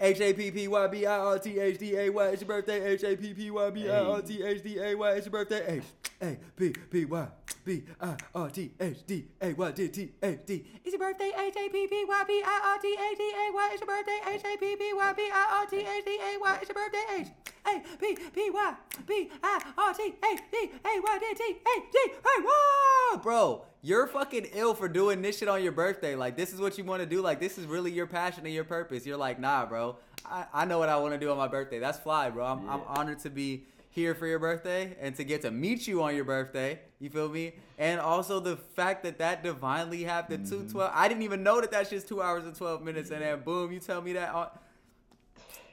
H 0.00 0.20
A 0.20 0.32
P 0.32 0.50
P 0.50 0.68
Y 0.68 0.86
B 0.88 1.06
I 1.06 1.18
R 1.18 1.38
T 1.38 1.58
H 1.58 1.78
D 1.78 1.96
A 1.96 2.10
Y. 2.10 2.26
It's 2.28 2.42
your 2.42 2.48
birthday. 2.48 2.84
H 2.84 3.04
A 3.04 3.16
P 3.16 3.32
P 3.32 3.50
Y 3.50 3.70
B 3.70 3.90
I 3.90 3.98
R 3.98 4.22
T 4.22 4.42
H 4.42 4.62
D 4.62 4.78
A 4.78 4.94
Y. 4.94 5.10
It's 5.12 5.26
your 5.26 5.32
birthday. 5.32 5.64
H 5.78 5.84
A 6.20 6.38
P 6.56 6.72
P 6.90 7.04
Y 7.04 7.28
B 7.64 7.82
I 8.00 8.16
R 8.34 8.50
T 8.50 8.72
H 8.80 9.06
D 9.06 9.26
A 9.40 9.52
Y 9.52 9.70
D 9.70 9.88
T 9.88 10.12
H 10.22 10.38
D. 10.46 10.64
It's 10.84 10.92
your 10.92 10.98
birthday. 10.98 11.30
H 11.38 11.54
A 11.56 11.68
P 11.70 11.86
P 11.86 12.04
Y 12.08 12.24
B 12.26 12.42
I 12.44 12.60
R 12.74 12.78
T 12.82 12.88
H 12.88 13.18
D 13.18 13.32
A 13.34 13.52
Y. 13.54 13.70
It's 13.72 13.80
your 13.80 13.86
birthday. 13.86 14.20
H 14.28 14.42
A 14.44 14.58
P 14.58 14.76
P 14.76 14.92
Y 14.94 15.12
B 15.12 15.30
I 15.32 15.60
R 15.60 15.66
T 15.66 15.76
H 15.76 16.04
D 16.04 16.18
A 16.20 16.40
Y. 16.40 16.58
It's 16.60 16.68
your 16.68 16.74
birthday. 16.74 17.04
H 17.16 17.28
A 17.66 17.96
P 17.96 18.16
P 18.34 18.50
Y 18.50 18.74
B 19.06 19.30
I 19.42 19.72
R 19.78 19.94
T 19.94 20.02
H 20.02 20.40
D 20.50 20.70
A 20.84 21.00
Y 21.00 21.18
D 21.18 21.34
T 21.34 21.44
H 21.44 21.84
D. 21.92 21.98
Hey, 22.06 22.42
whoa, 22.44 23.18
bro. 23.18 23.64
You're 23.84 24.06
fucking 24.06 24.46
ill 24.54 24.72
for 24.72 24.88
doing 24.88 25.20
this 25.20 25.36
shit 25.38 25.46
on 25.46 25.62
your 25.62 25.70
birthday. 25.70 26.14
Like, 26.16 26.38
this 26.38 26.54
is 26.54 26.58
what 26.58 26.78
you 26.78 26.84
want 26.84 27.02
to 27.02 27.06
do. 27.06 27.20
Like, 27.20 27.38
this 27.38 27.58
is 27.58 27.66
really 27.66 27.92
your 27.92 28.06
passion 28.06 28.46
and 28.46 28.54
your 28.54 28.64
purpose. 28.64 29.04
You're 29.04 29.18
like, 29.18 29.38
nah, 29.38 29.66
bro. 29.66 29.98
I, 30.24 30.46
I 30.54 30.64
know 30.64 30.78
what 30.78 30.88
I 30.88 30.96
want 30.96 31.12
to 31.12 31.20
do 31.20 31.30
on 31.30 31.36
my 31.36 31.48
birthday. 31.48 31.78
That's 31.78 31.98
fly, 31.98 32.30
bro. 32.30 32.46
I'm, 32.46 32.66
I'm 32.66 32.80
honored 32.86 33.18
to 33.20 33.30
be 33.30 33.66
here 33.90 34.14
for 34.14 34.26
your 34.26 34.38
birthday 34.38 34.96
and 34.98 35.14
to 35.16 35.22
get 35.22 35.42
to 35.42 35.50
meet 35.50 35.86
you 35.86 36.02
on 36.02 36.14
your 36.16 36.24
birthday. 36.24 36.80
You 36.98 37.10
feel 37.10 37.28
me? 37.28 37.56
And 37.76 38.00
also 38.00 38.40
the 38.40 38.56
fact 38.56 39.02
that 39.02 39.18
that 39.18 39.44
divinely 39.44 40.02
happened 40.02 40.46
Mm-hmm. 40.46 40.62
two 40.62 40.72
twelve. 40.72 40.90
I 40.94 41.06
didn't 41.06 41.24
even 41.24 41.42
know 41.42 41.60
that 41.60 41.70
that 41.72 41.88
shit's 41.88 42.06
two 42.06 42.22
hours 42.22 42.46
and 42.46 42.56
twelve 42.56 42.80
minutes, 42.82 43.10
and 43.10 43.20
then 43.20 43.42
boom, 43.42 43.70
you 43.70 43.80
tell 43.80 44.00
me 44.00 44.14
that. 44.14 44.30
On... 44.34 44.48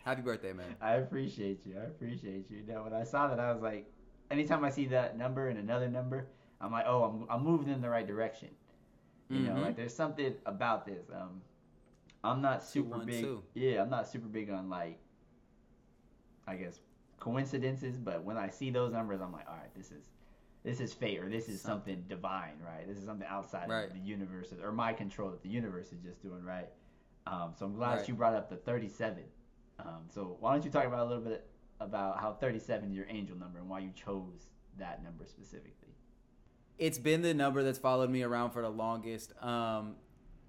Happy 0.04 0.22
birthday, 0.22 0.52
man. 0.52 0.76
I 0.82 0.96
appreciate 0.96 1.66
you. 1.66 1.76
I 1.80 1.86
appreciate 1.86 2.52
you. 2.52 2.64
Now, 2.68 2.84
when 2.84 2.94
I 2.94 3.06
saw 3.06 3.30
that, 3.30 3.40
I 3.40 3.54
was 3.54 3.62
like, 3.62 3.90
anytime 4.30 4.66
I 4.66 4.70
see 4.70 4.88
that 4.88 5.18
number 5.18 5.48
and 5.48 5.58
another 5.58 5.88
number, 5.88 6.28
I'm 6.62 6.72
like, 6.72 6.86
oh, 6.88 7.04
I'm, 7.04 7.26
I'm 7.30 7.44
moving 7.44 7.74
in 7.74 7.82
the 7.82 7.90
right 7.90 8.06
direction. 8.08 8.50
You 9.30 9.44
know, 9.44 9.56
Mhm. 9.56 9.62
like 9.62 9.76
there's 9.78 9.96
something 9.96 10.36
about 10.46 10.86
this. 10.86 11.10
Um, 11.10 11.42
I'm 12.24 12.42
not 12.42 12.64
super 12.64 13.00
big. 13.00 13.24
212. 13.24 13.44
Yeah, 13.54 13.82
I'm 13.82 13.90
not 13.90 14.08
super 14.08 14.28
big 14.28 14.50
on 14.50 14.70
like, 14.70 15.00
I 16.46 16.56
guess, 16.56 16.80
coincidences. 17.20 17.98
But 17.98 18.24
when 18.24 18.38
I 18.38 18.50
see 18.50 18.70
those 18.72 18.92
numbers, 18.92 19.22
I'm 19.22 19.32
like, 19.32 19.48
all 19.50 19.56
right, 19.56 19.74
this 19.76 19.92
is, 19.92 20.10
this 20.64 20.80
is 20.80 20.94
fate, 20.94 21.20
or 21.20 21.30
this 21.30 21.50
is 21.50 21.62
something 21.62 22.04
divine, 22.08 22.60
right? 22.64 22.86
This 22.88 22.98
is 22.98 23.06
something 23.06 23.28
outside 23.28 23.70
Right. 23.70 23.88
of 23.88 23.94
the 23.94 24.00
universe 24.00 24.54
or 24.62 24.72
my 24.72 24.94
control 24.94 25.32
that 25.32 25.42
the 25.42 25.50
universe 25.50 25.92
is 25.94 26.02
just 26.02 26.22
doing 26.22 26.44
right. 26.44 26.70
Um, 27.26 27.54
so 27.56 27.66
I'm 27.66 27.74
glad 27.76 28.00
Right. 28.00 28.08
you 28.10 28.16
brought 28.16 28.36
up 28.36 28.50
the 28.50 28.58
37. 28.58 29.24
Um, 29.80 30.06
so 30.10 30.36
why 30.40 30.54
don't 30.54 30.66
you 30.66 30.70
talk 30.72 30.86
about 30.86 31.00
a 31.00 31.06
little 31.10 31.24
bit 31.24 31.50
about 31.80 32.20
how 32.20 32.34
37 32.34 32.90
is 32.90 32.96
your 32.96 33.08
angel 33.10 33.38
number 33.38 33.58
and 33.60 33.70
why 33.70 33.80
you 33.80 33.92
chose 33.92 34.50
that 34.78 35.04
number 35.04 35.26
specifically? 35.26 35.96
It's 36.78 36.98
been 36.98 37.22
the 37.22 37.34
number 37.34 37.64
that's 37.64 37.80
followed 37.80 38.10
me 38.10 38.24
around 38.24 38.52
for 38.52 38.62
the 38.62 38.70
longest. 38.70 39.34
Um, 39.44 39.96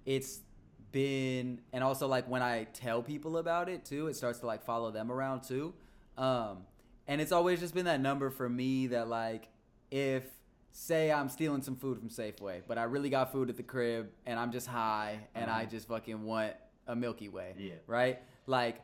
it's 0.05 0.39
been, 0.91 1.61
and 1.71 1.83
also 1.83 2.07
like 2.07 2.27
when 2.29 2.41
I 2.41 2.65
tell 2.73 3.01
people 3.01 3.37
about 3.37 3.69
it 3.69 3.85
too, 3.85 4.07
it 4.07 4.15
starts 4.15 4.39
to 4.39 4.45
like 4.45 4.63
follow 4.63 4.91
them 4.91 5.11
around 5.11 5.41
too. 5.43 5.73
Um, 6.17 6.59
and 7.07 7.19
it's 7.21 7.31
always 7.31 7.59
just 7.59 7.73
been 7.73 7.85
that 7.85 7.99
number 8.01 8.29
for 8.29 8.47
me 8.47 8.87
that 8.87 9.07
like 9.07 9.47
if 9.91 10.23
say 10.71 11.11
I'm 11.11 11.29
stealing 11.29 11.61
some 11.61 11.75
food 11.75 11.99
from 11.99 12.09
Safeway, 12.09 12.61
but 12.67 12.77
I 12.77 12.83
really 12.83 13.09
got 13.09 13.31
food 13.31 13.49
at 13.49 13.57
the 13.57 13.63
crib 13.63 14.09
and 14.25 14.39
I'm 14.39 14.51
just 14.51 14.67
high 14.67 15.19
and 15.35 15.49
I 15.51 15.61
Uh-huh. 15.61 15.69
just 15.69 15.87
fucking 15.87 16.23
want 16.23 16.53
a 16.87 16.95
Milky 16.95 17.29
Way, 17.29 17.53
Yeah. 17.57 17.73
right? 17.87 18.19
Like 18.47 18.81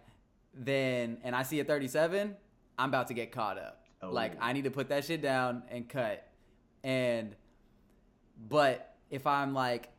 then, 0.53 1.17
and 1.24 1.36
I 1.36 1.43
see 1.43 1.60
a 1.60 1.63
37, 1.63 2.36
I'm 2.77 2.89
about 2.89 3.08
to 3.08 3.13
get 3.13 3.31
caught 3.31 3.58
up. 3.58 3.86
Oh. 4.01 4.10
Like 4.12 4.34
I 4.39 4.53
need 4.53 4.63
to 4.65 4.72
put 4.72 4.89
that 4.89 5.03
shit 5.05 5.22
down 5.22 5.63
and 5.69 5.88
cut. 5.89 6.25
And 6.83 7.36
but 8.50 8.95
if 9.09 9.27
I'm 9.27 9.53
like 9.53 9.89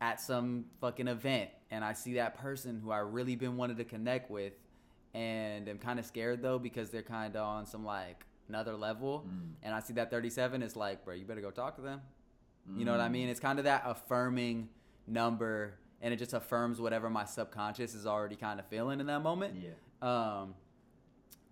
at 0.00 0.20
some 0.20 0.66
fucking 0.80 1.08
event 1.08 1.50
and 1.70 1.84
I 1.84 1.92
see 1.94 2.14
that 2.14 2.36
person 2.38 2.80
who 2.82 2.90
I 2.90 2.98
really 2.98 3.34
been 3.36 3.56
wanted 3.56 3.78
to 3.78 3.84
connect 3.84 4.30
with 4.30 4.52
and 5.14 5.66
I'm 5.68 5.78
kind 5.78 5.98
of 5.98 6.04
scared 6.06 6.42
though 6.42 6.58
because 6.58 6.90
they're 6.90 7.02
kind 7.02 7.34
of 7.34 7.42
on 7.42 7.66
some 7.66 7.84
like 7.84 8.24
another 8.48 8.76
level 8.76 9.24
Mm. 9.26 9.54
and 9.62 9.74
I 9.74 9.80
see 9.80 9.94
that 9.94 10.10
37 10.10 10.62
it's 10.62 10.76
like 10.76 11.04
bro 11.04 11.14
you 11.14 11.24
better 11.24 11.40
go 11.40 11.50
talk 11.50 11.76
to 11.76 11.82
them 11.82 12.00
you 12.76 12.84
know 12.84 12.92
what 12.92 13.00
I 13.00 13.08
Mm. 13.08 13.12
mean 13.12 13.28
it's 13.28 13.40
kind 13.40 13.58
of 13.58 13.64
that 13.64 13.82
affirming 13.86 14.68
number 15.06 15.74
and 16.02 16.12
it 16.12 16.18
just 16.18 16.34
affirms 16.34 16.78
whatever 16.80 17.08
my 17.08 17.24
subconscious 17.24 17.94
is 17.94 18.06
already 18.06 18.36
kind 18.36 18.60
of 18.60 18.66
feeling 18.66 19.00
in 19.00 19.06
that 19.06 19.22
moment 19.22 19.56
Yeah. 19.56 19.70
um, 20.42 20.54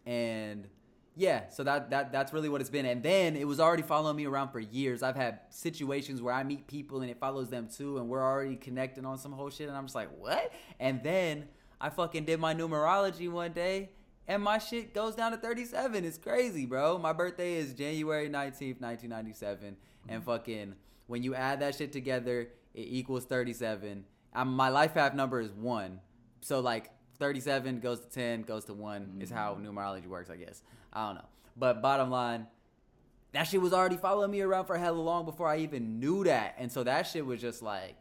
and 0.07 0.69
yeah, 1.17 1.49
so 1.49 1.63
that 1.63 1.91
that 1.91 2.11
that's 2.11 2.33
really 2.33 2.49
what 2.49 2.61
it's 2.61 2.71
been. 2.71 2.87
And 2.87 3.03
then 3.03 3.37
it 3.37 3.47
was 3.47 3.61
already 3.61 3.83
following 3.83 4.17
me 4.17 4.27
around 4.27 4.51
for 4.51 4.59
years. 4.59 5.03
I've 5.03 5.17
had 5.17 5.41
situations 5.51 6.21
where 6.21 6.35
I 6.35 6.43
meet 6.43 6.67
people 6.67 7.03
and 7.03 7.11
it 7.11 7.19
follows 7.19 7.49
them 7.49 7.69
too, 7.69 7.99
and 7.99 8.09
we're 8.09 8.23
already 8.23 8.57
connecting 8.57 9.05
on 9.05 9.19
some 9.19 9.33
whole 9.33 9.51
shit. 9.51 9.69
And 9.69 9.77
I'm 9.77 9.85
just 9.85 9.95
like, 9.95 10.11
what? 10.19 10.53
And 10.81 11.03
then 11.03 11.45
I 11.81 11.91
fucking 11.91 12.25
did 12.25 12.41
my 12.41 12.55
numerology 12.55 13.31
one 13.31 13.53
day, 13.53 13.91
and 14.27 14.43
my 14.43 14.59
shit 14.59 14.93
goes 14.93 15.15
down 15.15 15.31
to 15.33 15.39
37. 15.39 16.05
It's 16.05 16.19
crazy, 16.19 16.67
bro. 16.67 16.99
My 16.99 17.13
birthday 17.13 17.55
is 17.55 17.75
January 17.75 18.29
19th, 18.29 18.81
1997, 18.81 19.77
and 20.09 20.25
fucking 20.25 20.75
when 21.07 21.23
you 21.23 21.35
add 21.35 21.61
that 21.61 21.77
shit 21.77 21.93
together, 21.93 22.49
it 22.75 22.87
equals 22.89 23.25
37. 23.25 24.05
Um, 24.35 24.57
my 24.57 24.69
life 24.69 24.95
path 24.95 25.15
number 25.15 25.41
is 25.41 25.53
one, 25.53 26.01
so 26.41 26.59
like 26.59 26.91
37 27.19 27.81
goes 27.81 28.01
to 28.01 28.09
10 28.09 28.43
goes 28.43 28.65
to 28.65 28.75
one 28.75 29.19
is 29.21 29.31
how 29.31 29.55
numerology 29.55 30.07
works, 30.07 30.31
I 30.31 30.37
guess. 30.37 30.63
I 30.95 31.07
don't 31.07 31.17
know, 31.17 31.29
but 31.57 31.83
bottom 31.83 32.11
line, 32.11 32.47
that 33.33 33.45
shit 33.45 33.61
was 33.61 33.73
already 33.73 33.97
following 33.97 34.31
me 34.31 34.41
around 34.41 34.67
for 34.67 34.77
hella 34.79 34.99
long 34.99 35.25
before 35.25 35.49
I 35.49 35.59
even 35.59 35.99
knew 35.99 36.25
that, 36.25 36.55
and 36.59 36.71
so 36.71 36.85
that 36.85 37.07
shit 37.07 37.27
was 37.27 37.41
just 37.41 37.63
like, 37.63 37.97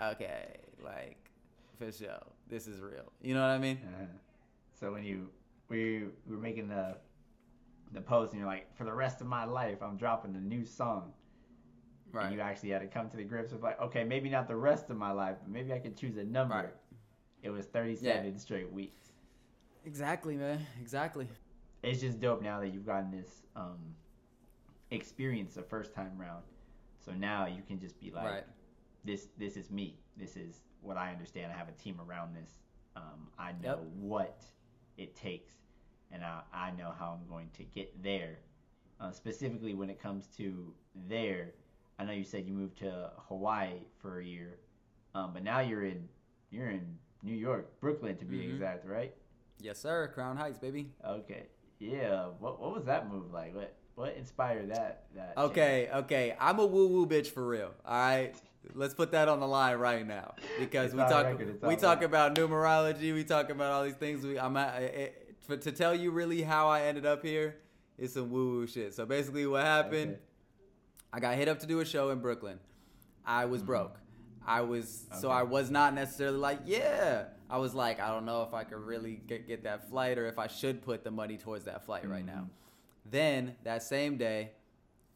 okay, 0.00 0.56
like 0.84 1.18
for 1.78 1.90
sure, 1.90 2.20
this 2.48 2.66
is 2.66 2.80
real. 2.80 3.12
You 3.20 3.34
know 3.34 3.40
what 3.40 3.50
I 3.50 3.58
mean? 3.58 3.80
Uh-huh. 3.84 4.06
So 4.78 4.92
when 4.92 5.04
you 5.04 5.30
we 5.68 6.04
were 6.26 6.36
making 6.36 6.68
the 6.68 6.96
the 7.92 8.00
post 8.00 8.32
and 8.32 8.40
you're 8.40 8.48
like, 8.48 8.74
for 8.76 8.84
the 8.84 8.92
rest 8.92 9.20
of 9.20 9.26
my 9.26 9.44
life, 9.44 9.82
I'm 9.82 9.96
dropping 9.96 10.34
a 10.34 10.40
new 10.40 10.64
song. 10.64 11.12
Right. 12.12 12.26
And 12.26 12.34
you 12.34 12.40
actually 12.40 12.70
had 12.70 12.80
to 12.80 12.86
come 12.86 13.08
to 13.10 13.16
the 13.16 13.24
grips 13.24 13.52
with 13.52 13.62
like, 13.62 13.80
okay, 13.80 14.04
maybe 14.04 14.28
not 14.28 14.48
the 14.48 14.56
rest 14.56 14.90
of 14.90 14.96
my 14.96 15.12
life, 15.12 15.36
but 15.42 15.50
maybe 15.50 15.72
I 15.72 15.78
could 15.78 15.96
choose 15.96 16.16
a 16.16 16.24
number. 16.24 16.54
Right. 16.54 16.74
It 17.42 17.50
was 17.50 17.66
37 17.66 18.38
straight 18.38 18.70
weeks. 18.70 19.12
Exactly, 19.84 20.36
man. 20.36 20.64
Exactly. 20.80 21.26
It's 21.82 22.00
just 22.00 22.20
dope 22.20 22.42
now 22.42 22.60
that 22.60 22.68
you've 22.72 22.86
gotten 22.86 23.10
this 23.10 23.42
um, 23.56 23.78
experience 24.90 25.54
the 25.54 25.62
first 25.62 25.94
time 25.94 26.12
round. 26.16 26.44
So 27.04 27.12
now 27.12 27.46
you 27.46 27.62
can 27.66 27.80
just 27.80 27.98
be 28.00 28.10
like, 28.10 28.24
right. 28.24 28.44
this 29.04 29.28
this 29.36 29.56
is 29.56 29.70
me. 29.70 29.98
This 30.16 30.36
is 30.36 30.60
what 30.80 30.96
I 30.96 31.10
understand. 31.10 31.52
I 31.52 31.56
have 31.56 31.68
a 31.68 31.72
team 31.72 32.00
around 32.06 32.34
this. 32.36 32.50
Um, 32.94 33.28
I 33.38 33.52
know 33.62 33.78
Yep. 33.80 33.84
what 33.98 34.44
it 34.98 35.16
takes, 35.16 35.54
and 36.12 36.22
I, 36.24 36.42
I 36.52 36.70
know 36.72 36.92
how 36.96 37.18
I'm 37.18 37.26
going 37.28 37.48
to 37.56 37.64
get 37.64 38.00
there. 38.02 38.38
Uh, 39.00 39.10
specifically, 39.10 39.74
when 39.74 39.90
it 39.90 39.98
comes 40.00 40.26
to 40.36 40.72
there, 41.08 41.54
I 41.98 42.04
know 42.04 42.12
you 42.12 42.22
said 42.24 42.46
you 42.46 42.52
moved 42.52 42.78
to 42.78 43.10
Hawaii 43.28 43.80
for 43.98 44.20
a 44.20 44.24
year, 44.24 44.58
um, 45.14 45.32
but 45.32 45.42
now 45.42 45.58
you're 45.60 45.84
in 45.84 46.08
you're 46.50 46.70
in 46.70 46.96
New 47.24 47.34
York, 47.34 47.80
Brooklyn 47.80 48.16
to 48.18 48.24
be 48.24 48.38
Mhm. 48.38 48.52
exact, 48.52 48.86
right? 48.86 49.14
Yes, 49.58 49.78
sir. 49.78 50.08
Crown 50.08 50.36
Heights, 50.36 50.58
baby. 50.58 50.92
Okay, 51.04 51.46
yeah. 51.82 52.26
What 52.38 52.60
what 52.60 52.74
was 52.74 52.84
that 52.84 53.10
move 53.10 53.32
like? 53.32 53.54
What 53.54 53.74
what 53.94 54.14
inspired 54.16 54.70
that? 54.70 55.04
That 55.14 55.36
change? 55.36 55.50
Okay, 55.50 55.88
okay. 55.94 56.36
I'm 56.40 56.58
a 56.58 56.66
woo 56.66 56.88
woo 56.88 57.06
bitch 57.06 57.26
for 57.28 57.46
real. 57.46 57.72
All 57.84 57.94
right. 57.94 58.34
Let's 58.74 58.94
put 58.94 59.10
that 59.10 59.28
on 59.28 59.40
the 59.40 59.46
line 59.46 59.76
right 59.78 60.06
now 60.06 60.34
because 60.60 60.92
we 60.92 60.98
talk 61.00 61.26
record, 61.26 61.60
we 61.62 61.74
talk 61.74 62.00
record. 62.00 62.04
about 62.04 62.34
numerology, 62.36 63.12
we 63.12 63.24
talk 63.24 63.50
about 63.50 63.72
all 63.72 63.82
these 63.84 63.96
things. 63.96 64.24
We 64.24 64.38
I'm 64.38 64.56
at, 64.56 64.80
it, 64.82 65.34
for, 65.46 65.56
to 65.56 65.72
tell 65.72 65.94
you 65.94 66.12
really 66.12 66.42
how 66.42 66.68
I 66.68 66.82
ended 66.82 67.04
up 67.04 67.24
here 67.24 67.56
is 67.98 68.12
some 68.12 68.30
woo 68.30 68.50
woo 68.52 68.66
shit. 68.68 68.94
So 68.94 69.04
basically, 69.04 69.46
what 69.46 69.64
happened? 69.64 70.12
Okay. 70.12 70.20
I 71.12 71.18
got 71.20 71.34
hit 71.34 71.48
up 71.48 71.58
to 71.58 71.66
do 71.66 71.80
a 71.80 71.84
show 71.84 72.10
in 72.10 72.20
Brooklyn. 72.20 72.58
I 73.26 73.46
was 73.46 73.62
Mhm. 73.62 73.66
broke. 73.66 73.98
I 74.46 74.60
was 74.60 75.06
so 75.20 75.28
I 75.30 75.42
was 75.42 75.70
not 75.70 75.92
necessarily 75.94 76.38
like 76.38 76.60
yeah. 76.64 77.24
I 77.52 77.58
was 77.58 77.74
like 77.74 78.00
I 78.00 78.08
don't 78.08 78.24
know 78.24 78.42
if 78.42 78.54
I 78.54 78.64
could 78.64 78.78
really 78.78 79.20
get, 79.26 79.46
get 79.46 79.62
that 79.64 79.90
flight 79.90 80.16
or 80.18 80.26
if 80.26 80.38
I 80.38 80.46
should 80.46 80.80
put 80.82 81.04
the 81.04 81.10
money 81.10 81.36
towards 81.36 81.66
that 81.66 81.84
flight 81.84 82.08
right 82.08 82.24
now. 82.24 82.48
Then 83.10 83.54
that 83.64 83.82
same 83.82 84.16
day, 84.16 84.52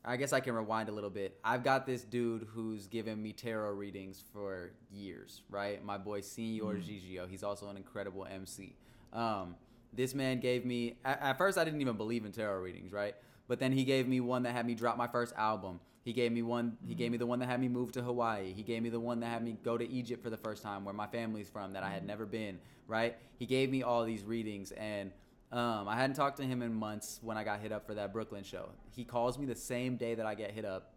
I 0.05 0.17
guess 0.17 0.35
I 0.35 0.41
can 0.41 0.55
rewind 0.55 0.91
a 0.91 0.93
little 0.93 1.09
bit. 1.11 1.39
I've 1.43 1.65
got 1.65 1.87
this 1.87 2.03
dude 2.05 2.47
who's 2.53 2.89
given 2.89 3.23
me 3.23 3.33
tarot 3.33 3.71
readings 3.73 4.23
for 4.35 4.73
years, 4.93 5.41
right? 5.49 5.83
My 5.83 5.97
boy 5.97 6.21
Senior 6.21 6.75
Mm. 6.75 6.83
Gigio. 6.85 7.29
He's 7.29 7.43
also 7.43 7.71
an 7.71 7.77
incredible 7.79 8.27
MC. 8.31 8.77
Um, 9.15 9.57
this 9.95 10.15
man 10.15 10.39
gave 10.41 10.67
me 10.67 10.99
at, 11.07 11.23
at 11.23 11.39
first 11.39 11.57
I 11.57 11.65
didn't 11.65 11.81
even 11.81 11.97
believe 11.97 12.27
in 12.27 12.33
tarot 12.33 12.61
readings, 12.61 12.93
right? 12.93 13.15
But 13.49 13.61
then 13.61 13.73
he 13.73 13.85
gave 13.85 14.07
me 14.07 14.21
one 14.21 14.43
that 14.43 14.53
had 14.53 14.67
me 14.67 14.75
drop 14.75 14.99
my 14.99 15.07
first 15.07 15.33
album. 15.37 15.81
He 16.07 16.13
gave 16.13 16.31
me 16.31 16.43
one. 16.43 16.77
He 16.87 16.95
gave 16.95 17.07
mm-hmm. 17.07 17.13
me 17.13 17.19
the 17.19 17.27
one 17.27 17.41
that 17.41 17.47
had 17.47 17.61
me 17.61 17.67
move 17.67 17.91
to 17.93 18.01
Hawaii. 18.01 18.53
He 18.53 18.63
gave 18.63 18.81
me 18.81 18.91
the 18.91 19.01
one 19.01 19.19
that 19.21 19.27
had 19.27 19.43
me 19.43 19.57
go 19.65 19.77
to 19.77 19.91
Egypt 19.91 20.23
for 20.23 20.31
the 20.31 20.37
first 20.37 20.63
time, 20.63 20.85
where 20.85 20.95
my 20.95 21.09
family's 21.09 21.49
from, 21.49 21.73
that 21.73 21.83
I 21.83 21.89
had 21.89 21.99
mm-hmm. 21.99 22.07
never 22.07 22.27
been. 22.27 22.61
Right? 22.87 23.17
He 23.41 23.45
gave 23.45 23.71
me 23.71 23.83
all 23.83 24.05
these 24.05 24.23
readings, 24.23 24.71
and 24.71 25.11
um, 25.51 25.89
I 25.89 25.97
hadn't 25.97 26.15
talked 26.15 26.37
to 26.37 26.45
him 26.45 26.63
in 26.63 26.73
months 26.73 27.19
when 27.23 27.37
I 27.37 27.43
got 27.43 27.59
hit 27.59 27.73
up 27.73 27.89
for 27.89 27.95
that 27.95 28.13
Brooklyn 28.13 28.45
show. 28.45 28.69
He 28.95 29.03
calls 29.03 29.37
me 29.37 29.47
the 29.47 29.57
same 29.57 29.97
day 29.97 30.15
that 30.15 30.25
I 30.25 30.37
get 30.37 30.53
hit 30.53 30.65
up, 30.65 30.93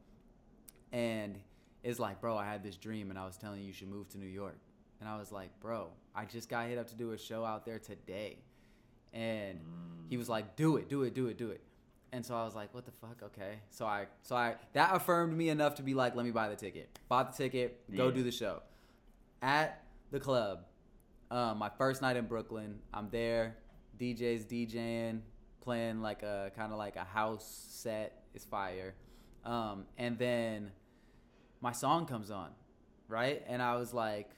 and 0.92 1.40
is 1.84 2.00
like, 2.00 2.22
"Bro, 2.22 2.38
I 2.38 2.46
had 2.46 2.62
this 2.62 2.76
dream, 2.78 3.10
and 3.10 3.18
I 3.18 3.26
was 3.26 3.36
telling 3.36 3.62
you 3.62 3.66
you 3.66 3.74
should 3.74 3.90
move 3.90 4.10
to 4.10 4.20
New 4.20 4.28
York." 4.28 4.60
And 5.00 5.10
I 5.10 5.18
was 5.18 5.32
like, 5.32 5.50
"Bro, 5.60 5.88
I 6.14 6.26
just 6.26 6.50
got 6.50 6.68
hit 6.68 6.78
up 6.78 6.88
to 6.90 6.96
do 6.96 7.14
a 7.14 7.18
show 7.18 7.44
out 7.44 7.66
there 7.66 7.80
today," 7.80 8.38
and 9.12 9.60
he 10.08 10.18
was 10.18 10.28
mm. 10.28 10.32
like, 10.32 10.56
"Do 10.56 10.78
it, 10.78 10.88
do 10.88 11.02
it, 11.02 11.16
do 11.16 11.26
it, 11.26 11.40
do 11.40 11.50
it." 11.50 11.62
And 12.12 12.26
so 12.26 12.36
I 12.36 12.44
was 12.44 12.56
like, 12.56 12.74
"What 12.74 12.86
the 12.86 12.92
fuck?" 12.92 13.22
Okay. 13.24 13.60
So 13.70 13.86
I, 13.86 14.08
so 14.24 14.36
I, 14.36 14.56
that 14.74 14.96
affirmed 14.96 15.38
me 15.38 15.50
enough 15.50 15.76
to 15.76 15.84
be 15.84 15.94
like, 15.94 16.16
"Let 16.16 16.26
me 16.26 16.32
buy 16.32 16.50
the 16.50 16.56
ticket." 16.56 16.90
Bought 17.08 17.36
the 17.36 17.44
ticket. 17.44 17.82
Go 17.96 18.08
Yeah. 18.08 18.14
do 18.16 18.24
the 18.24 18.32
show. 18.32 18.62
At 19.42 19.84
the 20.12 20.20
club, 20.20 20.66
um, 21.32 21.58
my 21.60 21.70
first 21.70 22.02
night 22.02 22.18
in 22.18 22.26
Brooklyn. 22.26 22.80
I'm 22.94 23.10
there. 23.12 23.58
DJ's 24.00 24.46
DJing, 24.46 25.22
playing 25.62 26.02
like 26.02 26.24
a 26.24 26.52
kind 26.56 26.72
of 26.72 26.78
like 26.80 26.96
a 26.96 27.04
house 27.04 27.68
set. 27.70 28.24
It's 28.34 28.46
fire. 28.46 28.96
Um, 29.46 29.86
and 29.98 30.18
then 30.18 30.72
my 31.62 31.72
song 31.72 32.06
comes 32.06 32.32
on, 32.32 32.50
right? 33.08 33.44
And 33.48 33.62
I 33.62 33.76
was 33.76 33.94
like, 33.94 34.32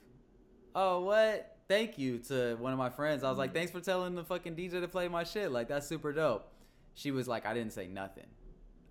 "Oh, 0.76 1.02
what?" 1.02 1.48
Thank 1.70 1.98
you 1.98 2.18
to 2.28 2.56
one 2.60 2.74
of 2.74 2.80
my 2.80 2.90
friends. 2.90 3.24
I 3.24 3.30
was 3.30 3.38
like, 3.38 3.54
"Thanks 3.54 3.72
for 3.72 3.80
telling 3.80 4.14
the 4.14 4.26
fucking 4.26 4.56
DJ 4.58 4.82
to 4.82 4.90
play 4.90 5.08
my 5.08 5.24
shit. 5.24 5.54
Like 5.54 5.70
that's 5.70 5.88
super 5.88 6.12
dope." 6.12 6.51
She 6.94 7.12
was 7.12 7.28
like, 7.28 7.46
"I 7.46 7.54
didn't 7.54 7.74
say 7.74 7.88
nothing." 7.88 8.28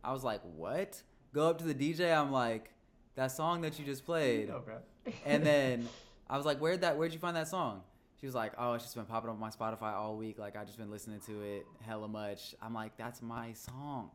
I 0.02 0.12
was 0.12 0.24
like, 0.24 0.40
"What?" 0.42 1.02
Go 1.32 1.48
up 1.48 1.58
to 1.58 1.64
the 1.64 1.74
DJ. 1.74 2.16
I'm 2.16 2.32
like, 2.32 2.72
"That 3.14 3.32
song 3.32 3.60
that 3.62 3.78
you 3.78 3.84
just 3.84 4.04
played." 4.04 4.48
Bro. 4.48 4.78
And 5.24 5.44
then 5.44 5.88
I 6.30 6.36
was 6.36 6.46
like, 6.46 6.58
"Where'd 6.58 6.80
that? 6.82 6.96
Where'd 6.96 7.12
you 7.12 7.18
find 7.18 7.36
that 7.36 7.48
song?" 7.48 7.82
She 8.20 8.26
was 8.26 8.34
like, 8.34 8.52
"Oh, 8.58 8.74
it's 8.74 8.84
just 8.84 8.94
been 8.94 9.06
popping 9.06 9.30
up 9.30 9.34
on 9.34 9.40
my 9.40 9.48
Spotify 9.50 9.94
all 9.94 10.16
week. 10.16 10.38
Like 10.38 10.56
I 10.56 10.64
just 10.64 10.76
been 10.78 10.90
listening 10.90 11.20
to 11.26 11.40
it 11.42 11.66
hella 11.80 12.08
much." 12.08 12.54
I'm 12.60 12.74
like, 12.74 12.96
"That's 12.96 13.22
my 13.22 13.52
song." 13.52 14.10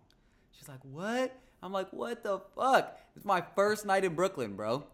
She's 0.51 0.69
like, 0.69 0.81
"What?" 0.83 1.35
I'm 1.63 1.71
like, 1.71 1.91
"What 1.91 2.23
the 2.23 2.39
fuck?" 2.55 2.99
It's 3.15 3.25
my 3.25 3.43
first 3.55 3.85
night 3.85 4.05
in 4.05 4.13
Brooklyn, 4.13 4.55
bro. 4.55 4.85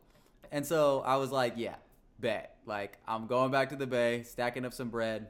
And 0.52 0.66
so 0.66 1.02
I 1.02 1.18
was 1.18 1.32
like, 1.32 1.54
"Yeah, 1.58 1.76
bet. 2.20 2.58
Like 2.66 2.98
I'm 3.08 3.28
going 3.28 3.52
back 3.52 3.70
to 3.70 3.76
the 3.76 3.88
Bay, 3.88 4.24
stacking 4.24 4.66
up 4.66 4.74
some 4.74 4.90
bread, 4.90 5.28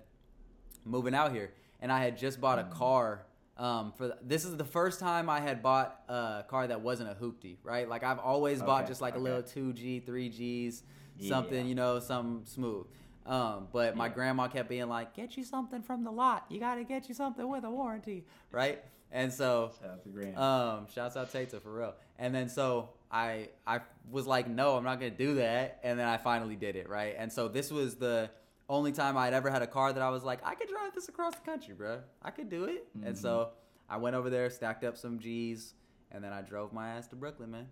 moving 0.85 1.15
out 1.15 1.31
here." 1.31 1.51
And 1.81 1.91
I 1.91 2.03
had 2.03 2.17
just 2.17 2.39
bought 2.39 2.59
a 2.59 2.63
mm. 2.63 2.71
car. 2.71 3.25
Um, 3.61 3.93
for 3.95 4.07
the, 4.07 4.17
this 4.23 4.43
is 4.43 4.57
the 4.57 4.65
first 4.65 4.99
time 4.99 5.29
I 5.29 5.39
had 5.39 5.61
bought 5.61 6.01
a 6.09 6.43
car 6.47 6.65
that 6.65 6.81
wasn't 6.81 7.11
a 7.11 7.13
hoopty, 7.13 7.57
right? 7.63 7.87
Like 7.87 8.03
I've 8.03 8.17
always 8.17 8.59
bought 8.59 8.87
just 8.87 9.01
like 9.01 9.13
a 9.15 9.19
little 9.19 9.43
two 9.43 9.71
G, 9.73 9.99
three 9.99 10.29
Gs, 10.29 10.81
something, 11.27 11.59
Yeah. 11.59 11.69
you 11.69 11.75
know, 11.75 11.99
something 11.99 12.43
smooth. 12.45 12.87
Um, 13.23 13.67
but 13.71 13.95
my 13.95 14.09
grandma 14.09 14.47
kept 14.47 14.67
being 14.67 14.89
like, 14.89 15.13
"Get 15.13 15.37
you 15.37 15.43
something 15.43 15.83
from 15.83 16.03
the 16.03 16.09
lot. 16.11 16.45
You 16.49 16.59
got 16.59 16.75
to 16.75 16.83
get 16.83 17.07
you 17.07 17.13
something 17.13 17.47
with 17.47 17.63
a 17.63 17.69
warranty, 17.69 18.25
right?" 18.51 18.83
And 19.11 19.31
so, 19.31 19.71
Shout 19.79 19.91
out 19.91 20.03
to 20.03 20.41
um, 20.41 20.87
shouts 20.91 21.15
out 21.15 21.31
Tata 21.31 21.59
for 21.59 21.71
real. 21.71 21.93
And 22.17 22.33
then 22.33 22.49
so 22.49 22.89
I 23.11 23.49
I 23.67 23.81
was 24.09 24.25
like, 24.25 24.47
"No, 24.47 24.75
I'm 24.75 24.83
not 24.83 24.99
gonna 24.99 25.11
do 25.11 25.35
that." 25.35 25.79
And 25.83 25.99
then 25.99 26.07
I 26.07 26.17
finally 26.17 26.55
did 26.55 26.75
it, 26.75 26.89
right? 26.89 27.13
And 27.15 27.31
so 27.31 27.47
this 27.47 27.69
was 27.69 27.95
the 27.95 28.31
only 28.71 28.91
time 28.91 29.17
I'd 29.17 29.33
ever 29.33 29.49
had 29.51 29.61
a 29.61 29.67
car 29.67 29.91
that 29.93 30.01
I 30.01 30.09
was 30.09 30.23
like, 30.23 30.39
"I 30.43 30.55
could 30.55 30.69
drive 30.69 30.95
this 30.95 31.09
across 31.09 31.35
the 31.35 31.41
country, 31.41 31.73
bro. 31.73 31.99
I 32.21 32.31
could 32.31 32.49
do 32.49 32.63
it." 32.63 32.87
And 33.03 33.17
so 33.17 33.51
I 33.89 33.97
went 33.97 34.15
over 34.15 34.29
there, 34.29 34.49
stacked 34.49 34.83
up 34.83 34.97
some 34.97 35.19
G's, 35.19 35.73
and 36.11 36.23
then 36.23 36.31
I 36.33 36.41
drove 36.41 36.71
my 36.73 36.89
ass 36.89 37.07
to 37.09 37.15
Brooklyn, 37.15 37.51
man, 37.51 37.67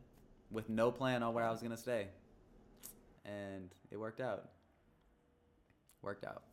with 0.52 0.70
no 0.70 0.92
plan 0.92 1.24
on 1.24 1.34
where 1.34 1.46
I 1.46 1.52
was 1.52 1.62
gonna 1.62 1.78
stay. 1.78 2.08
And 3.26 3.70
it 3.92 3.98
worked 3.98 4.20
out. 4.20 4.50
Worked 6.02 6.26
out. 6.26 6.44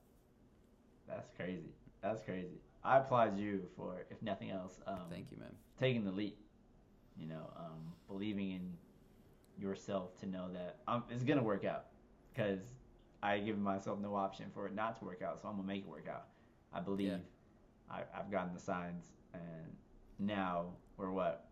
That's 1.09 1.31
crazy. 1.37 1.75
That's 2.03 2.21
crazy. 2.23 2.61
I 2.85 2.99
applaud 2.99 3.37
you 3.39 3.67
for, 3.77 4.07
if 4.11 4.23
nothing 4.23 4.51
else, 4.51 4.81
um, 4.87 5.07
Thank 5.11 5.31
you, 5.33 5.39
man. 5.39 5.55
taking 5.79 6.05
the 6.05 6.13
leap. 6.13 6.39
You 7.19 7.27
know, 7.29 7.51
um, 7.57 7.93
believing 8.09 8.51
in 8.51 8.73
yourself 9.59 10.17
to 10.21 10.27
know 10.27 10.53
that 10.53 10.77
um, 10.87 11.05
it's 11.11 11.23
gonna 11.25 11.43
work 11.43 11.65
out. 11.65 11.87
Because 12.33 12.61
I 13.23 13.39
given 13.39 13.63
myself 13.63 13.99
no 14.01 14.15
option 14.15 14.47
for 14.53 14.67
it 14.67 14.75
not 14.75 14.99
to 14.99 15.05
work 15.05 15.23
out, 15.23 15.41
so 15.41 15.49
I'm 15.49 15.57
gonna 15.57 15.67
make 15.67 15.83
it 15.83 15.89
work 15.89 16.07
out. 16.09 16.27
I 16.73 16.81
believe. 16.81 17.09
Yeah. 17.09 17.17
I, 17.89 18.03
I've 18.19 18.31
gotten 18.31 18.53
the 18.53 18.61
signs, 18.61 19.13
and 19.33 19.77
now 20.19 20.67
we're 20.97 21.11
what? 21.11 21.49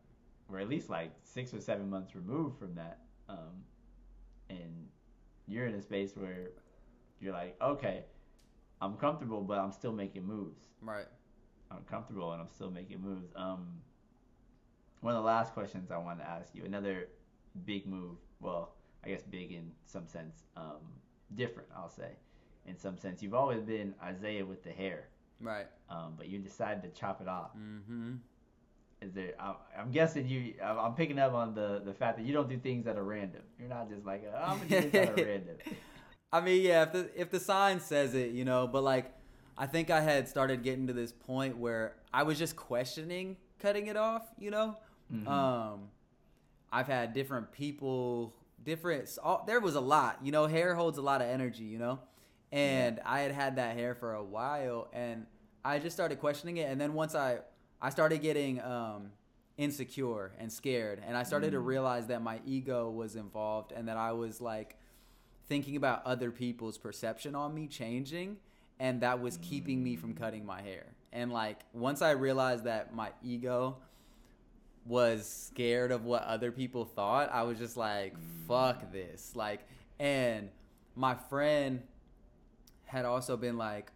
We're 0.49 0.61
at 0.61 0.69
least 0.69 0.91
like 0.91 1.13
six 1.23 1.55
or 1.55 1.61
seven 1.61 1.89
months 1.89 2.15
removed 2.15 2.59
from 2.59 2.75
that, 2.75 2.99
um, 3.29 3.63
and 4.51 4.89
you're 5.47 5.67
in 5.67 5.75
a 5.75 5.81
space 5.81 6.13
where 6.17 6.51
you're 7.21 7.33
like, 7.33 7.57
okay, 7.63 8.05
I'm 8.81 8.97
comfortable, 8.97 9.43
but 9.43 9.59
I'm 9.59 9.73
still 9.73 9.93
making 9.93 10.27
moves. 10.27 10.59
Right. 10.83 11.07
I'm 11.71 11.83
comfortable 11.91 12.33
and 12.33 12.41
I'm 12.43 12.49
still 12.49 12.71
making 12.71 13.01
moves. 13.01 13.33
Um, 13.37 13.67
one 15.01 15.15
of 15.15 15.23
the 15.23 15.27
last 15.27 15.53
questions 15.55 15.91
I 15.91 15.99
wanted 15.99 16.23
to 16.23 16.29
ask 16.29 16.55
you, 16.55 16.65
another 16.65 17.09
big 17.65 17.87
move. 17.87 18.17
Well, 18.41 18.75
I 19.05 19.09
guess 19.09 19.23
big 19.23 19.53
in 19.53 19.71
some 19.87 20.07
sense, 20.07 20.45
um, 20.57 20.81
different. 21.35 21.69
I'll 21.77 21.89
say, 21.89 22.11
in 22.67 22.77
some 22.79 22.99
sense, 22.99 23.23
you've 23.23 23.35
always 23.35 23.63
been 23.63 23.95
Isaiah 24.03 24.45
with 24.45 24.63
the 24.63 24.71
hair, 24.71 25.09
Right. 25.41 25.67
um, 25.91 26.15
but 26.17 26.29
you 26.29 26.39
decided 26.39 26.83
to 26.83 26.89
chop 27.01 27.21
it 27.21 27.29
off. 27.29 27.51
Mm-hmm. 27.57 28.15
Is 29.03 29.13
there? 29.13 29.33
I'm, 29.39 29.55
I'm 29.79 29.91
guessing 29.91 30.27
you. 30.27 30.55
I'm 30.63 30.95
picking 30.95 31.19
up 31.19 31.35
on 31.35 31.55
the 31.55 31.83
the 31.85 31.93
fact 31.93 32.17
that 32.19 32.25
you 32.25 32.33
don't 32.33 32.49
do 32.49 32.57
things 32.59 32.85
that 32.87 32.97
are 32.97 33.05
random. 33.05 33.43
You're 33.59 33.69
not 33.69 33.91
just 33.91 34.07
like 34.07 34.25
oh, 34.33 34.37
I'm 34.37 34.59
gonna 34.59 34.69
do 34.69 34.81
things 34.89 34.93
that 34.93 35.11
are 35.21 35.25
random. 35.27 35.57
I 36.33 36.41
mean, 36.41 36.63
yeah, 36.63 36.85
if 36.85 36.93
the 36.93 37.11
if 37.21 37.31
the 37.31 37.41
sign 37.41 37.81
says 37.81 38.15
it, 38.15 38.31
you 38.31 38.45
know, 38.47 38.67
but 38.67 38.83
like 38.83 39.13
I 39.59 39.67
think 39.67 39.91
I 39.91 40.01
had 40.01 40.27
started 40.29 40.63
getting 40.63 40.87
to 40.87 40.93
this 40.95 41.13
point 41.13 41.59
where 41.59 41.97
I 42.15 42.23
was 42.23 42.39
just 42.39 42.57
questioning 42.57 43.37
cutting 43.61 43.87
it 43.89 43.97
off, 43.97 44.23
you 44.39 44.51
know? 44.51 44.77
Mhm. 45.13 45.29
Um 45.29 45.89
I've 46.73 46.87
had 46.89 47.13
different 47.13 47.53
people, 47.53 48.35
different 48.65 49.09
all, 49.23 49.45
there 49.47 49.61
was 49.61 49.75
a 49.75 49.81
lot, 49.81 50.19
you 50.23 50.33
know, 50.33 50.47
hair 50.47 50.75
holds 50.75 50.99
a 50.99 51.03
lot 51.03 51.21
of 51.21 51.29
energy, 51.29 51.65
you 51.65 51.79
know? 51.79 51.99
And 52.53 53.01
I 53.05 53.21
had 53.21 53.33
had 53.33 53.57
that 53.57 53.77
hair 53.77 53.95
for 53.95 54.15
a 54.15 54.23
while 54.23 54.89
and 54.93 55.27
I 55.65 55.79
just 55.79 55.97
started 55.97 56.21
questioning 56.21 56.57
it 56.59 56.71
and 56.71 56.81
then 56.81 56.95
once 56.95 57.15
I 57.15 57.39
I 57.83 57.91
started 57.91 58.23
getting 58.23 58.61
um 58.63 59.11
insecure 59.57 60.33
and 60.39 60.53
scared 60.53 61.01
and 61.07 61.17
I 61.17 61.23
started 61.23 61.53
to 61.53 61.59
Mm. 61.59 61.67
realize 61.67 62.07
that 62.09 62.23
my 62.23 62.41
ego 62.45 62.91
was 62.91 63.15
involved 63.17 63.73
and 63.73 63.89
that 63.89 63.97
I 63.97 64.13
was 64.13 64.41
like 64.41 64.77
thinking 65.49 65.77
about 65.77 66.05
other 66.07 66.31
people's 66.31 66.79
perception 66.79 67.35
on 67.35 67.55
me 67.55 67.67
changing 67.69 68.37
and 68.81 69.01
that 69.03 69.21
was 69.21 69.37
keeping 69.39 69.83
me 69.83 69.95
from 69.97 70.15
cutting 70.15 70.45
my 70.45 70.61
hair 70.63 70.87
and 71.13 71.33
like 71.33 71.59
once 71.73 72.03
i 72.03 72.11
realized 72.11 72.65
that 72.65 72.93
my 72.95 73.11
ego 73.23 73.77
was 74.87 75.27
scared 75.27 75.91
of 75.91 76.05
what 76.05 76.23
other 76.25 76.53
people 76.53 76.85
thought 76.85 77.31
i 77.33 77.43
was 77.43 77.59
just 77.59 77.77
like 77.77 78.15
fuck 78.47 78.93
this 78.93 79.33
like 79.35 79.61
and 79.99 80.51
my 80.95 81.15
friend 81.15 81.83
had 82.85 83.05
also 83.05 83.37
been 83.37 83.57
like 83.57 83.91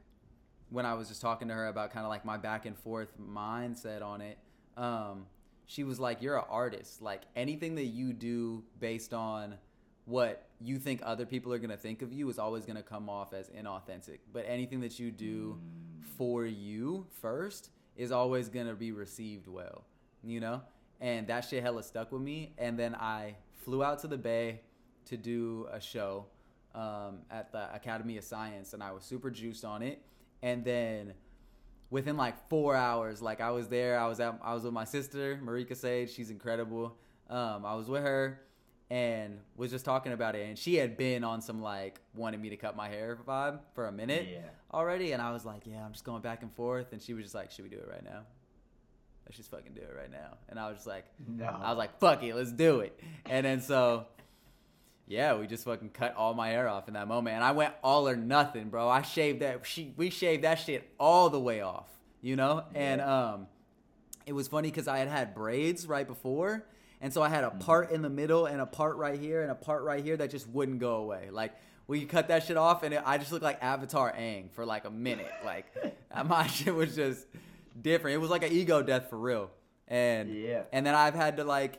when 0.70 0.86
i 0.86 0.94
was 0.94 1.08
just 1.08 1.20
talking 1.20 1.48
to 1.48 1.54
her 1.54 1.66
about 1.66 1.90
kind 1.90 2.04
of 2.04 2.10
like 2.10 2.24
my 2.24 2.36
back 2.36 2.64
and 2.64 2.76
forth 2.78 3.08
mindset 3.20 4.02
on 4.02 4.20
it 4.20 4.38
um 4.76 5.26
she 5.66 5.84
was 5.84 6.00
like 6.00 6.22
you're 6.22 6.38
an 6.38 6.44
artist 6.48 7.02
like 7.02 7.22
anything 7.36 7.74
that 7.74 7.86
you 7.86 8.12
do 8.12 8.64
based 8.80 9.12
on 9.12 9.54
what 10.08 10.48
you 10.60 10.78
think 10.78 11.02
other 11.04 11.26
people 11.26 11.52
are 11.52 11.58
going 11.58 11.70
to 11.70 11.76
think 11.76 12.00
of 12.00 12.12
you 12.12 12.28
is 12.30 12.38
always 12.38 12.64
going 12.64 12.76
to 12.76 12.82
come 12.82 13.10
off 13.10 13.34
as 13.34 13.50
inauthentic. 13.50 14.18
But 14.32 14.46
anything 14.48 14.80
that 14.80 14.98
you 14.98 15.10
do 15.10 15.60
for 16.16 16.46
you 16.46 17.06
first 17.20 17.70
is 17.94 18.10
always 18.10 18.48
going 18.48 18.66
to 18.66 18.74
be 18.74 18.90
received 18.90 19.46
well, 19.46 19.84
you 20.24 20.40
know? 20.40 20.62
And 21.00 21.26
that 21.28 21.42
shit 21.42 21.62
hella 21.62 21.82
stuck 21.82 22.10
with 22.12 22.22
me. 22.22 22.54
And 22.58 22.78
then 22.78 22.94
I 22.94 23.36
flew 23.64 23.82
out 23.84 24.00
to 24.00 24.08
the 24.08 24.18
Bay 24.18 24.60
to 25.06 25.16
do 25.16 25.66
a 25.72 25.80
show 25.80 26.26
um, 26.74 27.18
at 27.30 27.52
the 27.52 27.72
Academy 27.74 28.16
of 28.18 28.24
Science, 28.24 28.72
and 28.74 28.82
I 28.82 28.92
was 28.92 29.04
super 29.04 29.30
juiced 29.30 29.64
on 29.64 29.82
it. 29.82 30.02
And 30.42 30.64
then 30.64 31.14
within 31.90 32.16
like 32.16 32.48
four 32.48 32.76
hours, 32.76 33.22
like 33.22 33.40
I 33.40 33.50
was 33.50 33.68
there, 33.68 33.98
I 33.98 34.06
was 34.06 34.20
at, 34.20 34.38
I 34.42 34.54
was 34.54 34.64
with 34.64 34.72
my 34.72 34.84
sister 34.84 35.40
Marika 35.44 35.76
Sage. 35.76 36.10
She's 36.10 36.30
incredible. 36.30 36.96
Um, 37.30 37.64
I 37.64 37.74
was 37.74 37.88
with 37.88 38.02
her 38.02 38.40
and 38.90 39.38
was 39.56 39.70
just 39.70 39.84
talking 39.84 40.12
about 40.12 40.34
it, 40.34 40.46
and 40.48 40.58
she 40.58 40.76
had 40.76 40.96
been 40.96 41.22
on 41.24 41.40
some 41.42 41.60
like 41.60 42.00
wanting 42.14 42.40
me 42.40 42.48
to 42.50 42.56
cut 42.56 42.74
my 42.76 42.88
hair 42.88 43.18
vibe 43.26 43.60
for 43.74 43.86
a 43.86 43.92
minute 43.92 44.28
Yeah. 44.30 44.48
already, 44.72 45.12
and 45.12 45.20
I 45.20 45.30
was 45.32 45.44
like, 45.44 45.62
yeah, 45.66 45.84
I'm 45.84 45.92
just 45.92 46.04
going 46.04 46.22
back 46.22 46.42
and 46.42 46.50
forth, 46.54 46.92
and 46.92 47.02
she 47.02 47.12
was 47.12 47.24
just 47.24 47.34
like, 47.34 47.50
should 47.50 47.64
we 47.64 47.70
do 47.70 47.76
it 47.76 47.88
right 47.90 48.02
now? 48.04 48.20
Let's 49.28 49.36
just 49.36 49.50
fucking 49.50 49.74
do 49.74 49.82
it 49.82 49.94
right 49.94 50.10
now. 50.10 50.38
And 50.48 50.58
I 50.58 50.68
was 50.68 50.78
just 50.78 50.86
like, 50.86 51.04
No. 51.26 51.44
I 51.44 51.68
was 51.68 51.76
like, 51.76 52.00
fuck 52.00 52.22
it, 52.22 52.34
let's 52.34 52.50
do 52.50 52.80
it. 52.80 52.98
And 53.26 53.44
then 53.44 53.60
so, 53.60 54.06
yeah, 55.06 55.36
we 55.36 55.46
just 55.46 55.64
fucking 55.64 55.90
cut 55.90 56.14
all 56.16 56.32
my 56.32 56.48
hair 56.48 56.66
off 56.66 56.88
in 56.88 56.94
that 56.94 57.08
moment, 57.08 57.34
and 57.36 57.44
I 57.44 57.52
went 57.52 57.74
all 57.82 58.08
or 58.08 58.16
nothing, 58.16 58.68
bro. 58.68 58.88
I 58.88 59.02
shaved 59.02 59.40
that. 59.40 59.66
She 59.66 59.92
we 59.96 60.10
shaved 60.10 60.44
that 60.44 60.56
shit 60.56 60.90
all 60.98 61.28
the 61.30 61.40
way 61.40 61.60
off, 61.60 61.88
you 62.22 62.36
know. 62.36 62.64
And 62.74 63.00
um, 63.00 63.46
it 64.26 64.32
was 64.32 64.48
funny 64.48 64.70
because 64.70 64.88
I 64.88 64.98
had 64.98 65.08
had 65.08 65.34
braids 65.34 65.86
right 65.86 66.06
before, 66.06 66.64
And 67.00 67.12
so 67.12 67.22
I 67.22 67.28
had 67.28 67.44
a 67.44 67.50
part 67.50 67.90
in 67.90 68.02
the 68.02 68.10
middle 68.10 68.46
and 68.46 68.60
a 68.60 68.66
part 68.66 68.96
right 68.96 69.18
here 69.18 69.42
and 69.42 69.50
a 69.50 69.54
part 69.54 69.82
right 69.82 70.02
here 70.04 70.16
that 70.16 70.30
just 70.30 70.48
wouldn't 70.48 70.78
go 70.80 70.96
away. 70.96 71.28
Like 71.30 71.54
we 71.86 72.04
cut 72.04 72.28
that 72.28 72.44
shit 72.44 72.58
off 72.58 72.82
and 72.82 72.92
it, 72.92 73.02
I 73.04 73.16
just 73.16 73.32
looked 73.32 73.44
like 73.44 73.62
Avatar 73.62 74.12
Aang 74.12 74.50
for 74.52 74.66
like 74.66 74.84
a 74.84 74.90
minute. 74.90 75.32
Like 75.44 75.66
my 76.26 76.46
shit 76.46 76.74
was 76.74 76.94
just 76.94 77.26
different. 77.80 78.14
It 78.14 78.18
was 78.18 78.30
like 78.30 78.42
an 78.42 78.52
ego 78.52 78.82
death 78.82 79.08
for 79.10 79.18
real. 79.18 79.50
And 79.86 80.28
Yeah. 80.30 80.64
and 80.72 80.84
then 80.86 80.94
I've 80.94 81.14
had 81.14 81.36
to 81.38 81.44
like, 81.44 81.78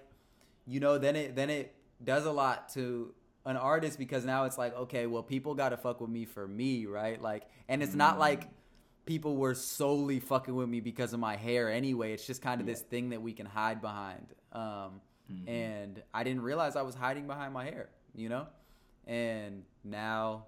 you 0.66 0.80
know, 0.80 0.98
then 0.98 1.16
it 1.16 1.36
then 1.36 1.50
it 1.50 1.76
does 2.04 2.26
a 2.26 2.32
lot 2.32 2.70
to 2.70 3.14
an 3.46 3.58
artist 3.58 3.98
because 3.98 4.26
now 4.26 4.46
it's 4.46 4.58
like, 4.58 4.76
okay, 4.76 5.06
well, 5.08 5.24
people 5.24 5.56
got 5.56 5.70
to 5.70 5.78
fuck 5.78 6.02
with 6.02 6.10
me 6.10 6.26
for 6.26 6.48
me, 6.48 6.86
right? 6.86 7.22
Like, 7.22 7.44
and 7.68 7.82
it's 7.82 7.96
not 7.96 8.20
like 8.20 8.48
people 9.06 9.38
were 9.38 9.56
solely 9.56 10.20
fucking 10.20 10.56
with 10.56 10.70
me 10.70 10.82
because 10.82 11.14
of 11.14 11.20
my 11.20 11.36
hair 11.36 11.72
anyway. 11.72 12.14
It's 12.14 12.28
just 12.28 12.42
kind 12.42 12.62
of 12.62 12.68
this 12.68 12.82
thing 12.82 13.10
that 13.10 13.22
we 13.22 13.34
can 13.34 13.46
hide 13.46 13.82
behind. 13.82 14.28
Um, 14.52 15.02
And 15.48 16.02
I 16.14 16.24
didn't 16.24 16.42
realize 16.42 16.76
I 16.76 16.82
was 16.82 16.96
hiding 16.96 17.28
behind 17.28 17.54
my 17.54 17.64
hair, 17.66 17.90
you 18.16 18.30
know? 18.30 18.48
And 19.06 19.64
now, 19.84 20.46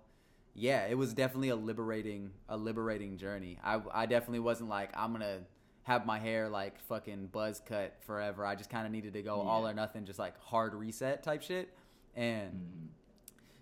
yeah, 0.53 0.85
it 0.85 0.97
was 0.97 1.13
definitely 1.13 1.49
a 1.49 1.55
liberating, 1.55 2.31
a 2.49 2.57
liberating 2.57 3.17
journey. 3.17 3.57
I, 3.63 3.81
I 3.93 4.05
definitely 4.05 4.39
wasn't 4.39 4.69
like, 4.69 4.89
I'm 4.95 5.11
going 5.11 5.21
to 5.21 5.39
have 5.83 6.05
my 6.05 6.19
hair 6.19 6.47
like 6.47 6.79
fucking 6.81 7.27
buzz 7.27 7.61
cut 7.65 7.95
forever. 8.01 8.45
I 8.45 8.55
just 8.55 8.69
kind 8.69 8.85
of 8.85 8.91
needed 8.91 9.13
to 9.13 9.21
go 9.21 9.41
all 9.41 9.67
or 9.67 9.73
nothing, 9.73 10.05
just 10.05 10.19
like 10.19 10.39
hard 10.39 10.73
reset 10.73 11.23
type 11.23 11.41
shit. 11.41 11.73
And 12.15 12.89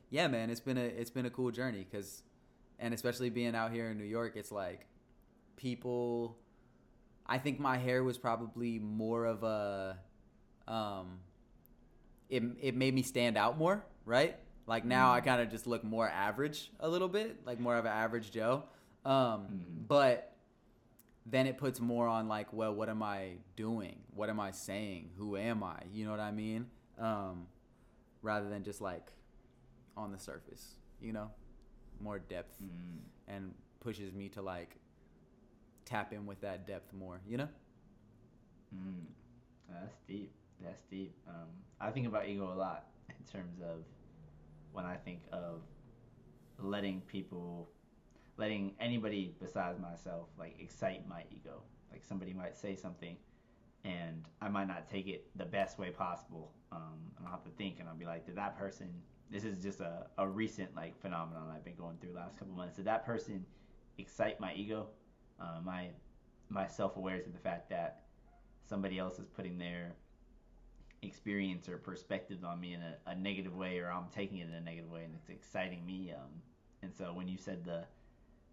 yeah, 0.10 0.28
man, 0.28 0.50
it's 0.50 0.60
been 0.60 0.78
a 0.78 0.84
it's 0.84 1.12
been 1.12 1.26
a 1.26 1.30
cool 1.30 1.52
journey 1.52 1.86
because, 1.90 2.24
and 2.80 2.94
especially 2.94 3.30
being 3.30 3.56
out 3.56 3.72
here 3.72 3.90
in 3.90 3.98
New 3.98 4.04
York, 4.04 4.34
it's 4.36 4.52
like 4.52 4.86
people. 5.56 6.38
I 7.26 7.38
think 7.38 7.60
my 7.60 7.78
hair 7.78 8.04
was 8.04 8.18
probably 8.18 8.80
more 8.80 9.26
of 9.26 9.44
a, 9.44 10.00
um, 10.68 11.20
it 12.28 12.42
it 12.60 12.76
made 12.76 12.96
me 12.96 13.04
stand 13.04 13.38
out 13.38 13.58
more, 13.58 13.86
right? 14.04 14.36
Like 14.70 14.86
now 14.86 15.12
I 15.12 15.20
kind 15.22 15.42
of 15.42 15.50
just 15.50 15.66
look 15.66 15.84
more 15.84 16.08
average 16.08 16.72
a 16.80 16.88
little 16.88 17.08
bit, 17.08 17.38
like 17.44 17.60
more 17.60 17.76
of 17.76 17.86
an 17.86 17.92
average 17.92 18.30
Joe. 18.30 18.64
Um, 19.04 19.66
but 19.88 20.36
then 21.26 21.48
it 21.48 21.58
puts 21.58 21.80
more 21.80 22.08
on 22.08 22.28
like, 22.28 22.54
well, 22.54 22.74
what 22.76 22.88
am 22.88 23.02
I 23.02 23.38
doing? 23.56 23.96
What 24.14 24.30
am 24.30 24.40
I 24.40 24.52
saying? 24.52 25.10
Who 25.18 25.36
am 25.38 25.64
I? 25.64 25.80
You 25.92 26.06
know 26.06 26.12
what 26.12 26.20
I 26.20 26.30
mean? 26.32 26.68
Um, 27.00 27.48
rather 28.22 28.48
than 28.48 28.64
just 28.64 28.80
like 28.80 29.12
on 29.98 30.12
the 30.12 30.20
surface, 30.20 30.76
you 31.02 31.14
know, 31.14 31.32
more 32.00 32.20
depth 32.20 32.56
Mm. 32.64 33.00
and 33.28 33.54
pushes 33.80 34.14
me 34.14 34.30
to 34.30 34.42
like 34.44 34.76
tap 35.84 36.14
in 36.14 36.28
with 36.28 36.42
that 36.42 36.68
depth 36.68 36.94
more, 36.94 37.20
you 37.28 37.38
know? 37.38 37.50
Mm. 38.76 39.06
That's 39.68 39.96
deep. 40.08 40.32
That's 40.62 40.82
deep. 40.92 41.16
Um, 41.28 41.48
I 41.82 41.90
think 41.90 42.06
about 42.06 42.28
ego 42.28 42.54
a 42.54 42.56
lot 42.56 42.86
in 43.10 43.26
terms 43.32 43.60
of 43.62 43.84
when 44.72 44.86
I 44.86 44.96
think 44.96 45.22
of 45.32 45.62
letting 46.58 47.02
people, 47.02 47.70
letting 48.38 48.74
anybody 48.80 49.34
besides 49.42 49.80
myself, 49.80 50.28
like 50.38 50.56
excite 50.60 51.08
my 51.08 51.24
ego. 51.32 51.62
Like 51.92 52.04
somebody 52.06 52.34
might 52.34 52.58
say 52.58 52.76
something, 52.76 53.16
and 53.84 54.26
I 54.42 54.50
might 54.50 54.68
not 54.68 54.90
take 54.90 55.08
it 55.08 55.26
the 55.36 55.46
best 55.46 55.80
way 55.80 55.90
possible. 55.90 56.52
Um, 56.72 57.00
and 57.18 57.26
I'll 57.26 57.32
have 57.34 57.44
to 57.46 57.52
think, 57.52 57.80
and 57.80 57.90
I'll 57.90 57.96
be 57.96 58.06
like, 58.06 58.26
did 58.26 58.36
that 58.36 58.58
person? 58.58 58.90
This 59.32 59.44
is 59.44 59.62
just 59.62 59.80
a, 59.80 60.08
a 60.18 60.28
recent 60.28 60.76
like 60.76 61.00
phenomenon 61.02 61.52
I've 61.54 61.64
been 61.64 61.76
going 61.76 61.98
through 62.02 62.14
last 62.14 62.38
couple 62.38 62.54
months. 62.56 62.76
Did 62.78 62.86
that 62.86 63.06
person 63.06 63.46
excite 63.98 64.40
my 64.40 64.54
ego? 64.54 64.88
Uh, 65.40 65.60
my 65.64 65.90
my 66.50 66.68
self 66.68 66.98
awareness 66.98 67.28
of 67.28 67.34
the 67.34 67.40
fact 67.40 67.70
that 67.70 68.02
somebody 68.68 69.00
else 69.00 69.20
is 69.20 69.28
putting 69.28 69.58
their 69.58 69.94
experience 71.02 71.70
or 71.70 71.78
perspective 71.78 72.40
on 72.44 72.60
me 72.60 72.74
in 72.74 72.82
a, 72.82 72.96
a 73.12 73.16
negative 73.16 73.56
way 73.56 73.80
or 73.80 73.92
I'm 73.92 74.06
taking 74.14 74.40
it 74.40 74.50
in 74.50 74.54
a 74.54 74.62
negative 74.62 74.92
way 74.92 75.04
and 75.04 75.14
it's 75.16 75.30
exciting 75.30 75.86
me 75.86 76.14
um 76.16 76.30
and 76.82 76.94
so 76.94 77.14
when 77.14 77.28
you 77.28 77.38
said 77.38 77.64
the 77.64 77.86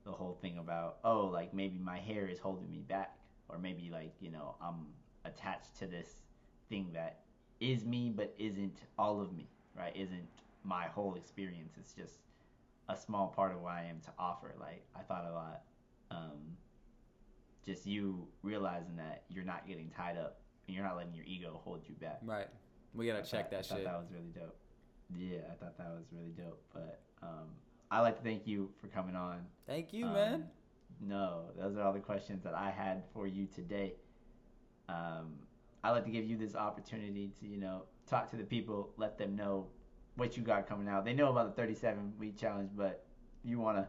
the 0.04 0.12
whole 0.12 0.38
thing 0.40 0.58
about 0.58 0.98
oh 1.04 1.26
like 1.26 1.52
maybe 1.52 1.78
my 1.78 1.98
hair 1.98 2.28
is 2.28 2.38
holding 2.38 2.70
me 2.70 2.84
back 2.88 3.16
or 3.48 3.58
maybe 3.58 3.90
like 3.92 4.14
you 4.20 4.30
know 4.30 4.54
I'm 4.62 4.86
attached 5.24 5.76
to 5.80 5.86
this 5.86 6.22
thing 6.68 6.90
that 6.94 7.20
is 7.58 7.84
me 7.84 8.12
but 8.14 8.32
isn't 8.38 8.78
all 8.98 9.20
of 9.20 9.32
me 9.32 9.48
right? 9.76 9.94
Isn't 9.94 10.28
my 10.64 10.84
whole 10.84 11.14
experience. 11.14 11.74
It's 11.78 11.92
just 11.92 12.14
a 12.88 12.96
small 12.96 13.28
part 13.28 13.52
of 13.52 13.62
what 13.62 13.72
I 13.74 13.84
am 13.84 14.00
to 14.04 14.10
offer. 14.18 14.54
Like 14.60 14.84
I 14.94 15.02
thought 15.02 15.26
a 15.28 15.32
lot 15.32 15.62
um 16.10 16.56
just 17.64 17.84
you 17.86 18.26
realizing 18.42 18.96
that 18.96 19.24
you're 19.28 19.44
not 19.44 19.66
getting 19.66 19.90
tied 19.90 20.16
up 20.16 20.40
and 20.66 20.74
you're 20.76 20.84
not 20.84 20.96
letting 20.96 21.14
your 21.14 21.24
ego 21.26 21.60
hold 21.64 21.80
you 21.88 21.94
back. 21.94 22.20
Right. 22.24 22.48
We 22.94 23.06
gotta 23.06 23.20
I 23.20 23.22
check 23.22 23.50
thought- 23.50 23.50
that 23.50 23.58
I 23.58 23.62
thought 23.62 23.76
shit. 23.76 23.84
that 23.84 23.98
was 23.98 24.10
really 24.12 24.32
dope. 24.34 24.56
Yeah, 25.16 25.38
I 25.50 25.54
thought 25.54 25.76
that 25.78 25.88
was 25.90 26.06
really 26.12 26.32
dope. 26.32 26.62
But 26.72 27.00
um, 27.22 27.48
I'd 27.90 28.00
like 28.00 28.16
to 28.16 28.22
thank 28.22 28.46
you 28.46 28.70
for 28.80 28.88
coming 28.88 29.14
on. 29.14 29.46
Thank 29.66 29.92
you, 29.92 30.06
Um, 30.06 30.12
man. 30.14 30.50
No, 31.00 31.50
those 31.58 31.76
are 31.76 31.82
all 31.82 31.92
the 31.92 32.00
questions 32.00 32.42
that 32.44 32.54
I 32.54 32.70
had 32.70 33.04
for 33.12 33.26
you 33.26 33.46
today. 33.46 33.94
Um, 34.88 35.34
I'd 35.84 35.90
like 35.92 36.04
to 36.04 36.10
give 36.10 36.24
you 36.24 36.36
this 36.36 36.56
opportunity 36.56 37.30
to, 37.40 37.46
you 37.46 37.58
know, 37.58 37.82
talk 38.08 38.30
to 38.30 38.36
the 38.36 38.44
people, 38.44 38.92
let 38.96 39.18
them 39.18 39.36
know 39.36 39.66
what 40.16 40.36
you 40.36 40.42
got 40.42 40.66
coming 40.66 40.88
out. 40.88 41.04
They 41.04 41.12
know 41.12 41.30
about 41.30 41.54
the 41.54 41.62
37 41.62 42.14
week 42.18 42.36
challenge, 42.38 42.70
but 42.74 43.04
you 43.44 43.58
wanna 43.60 43.88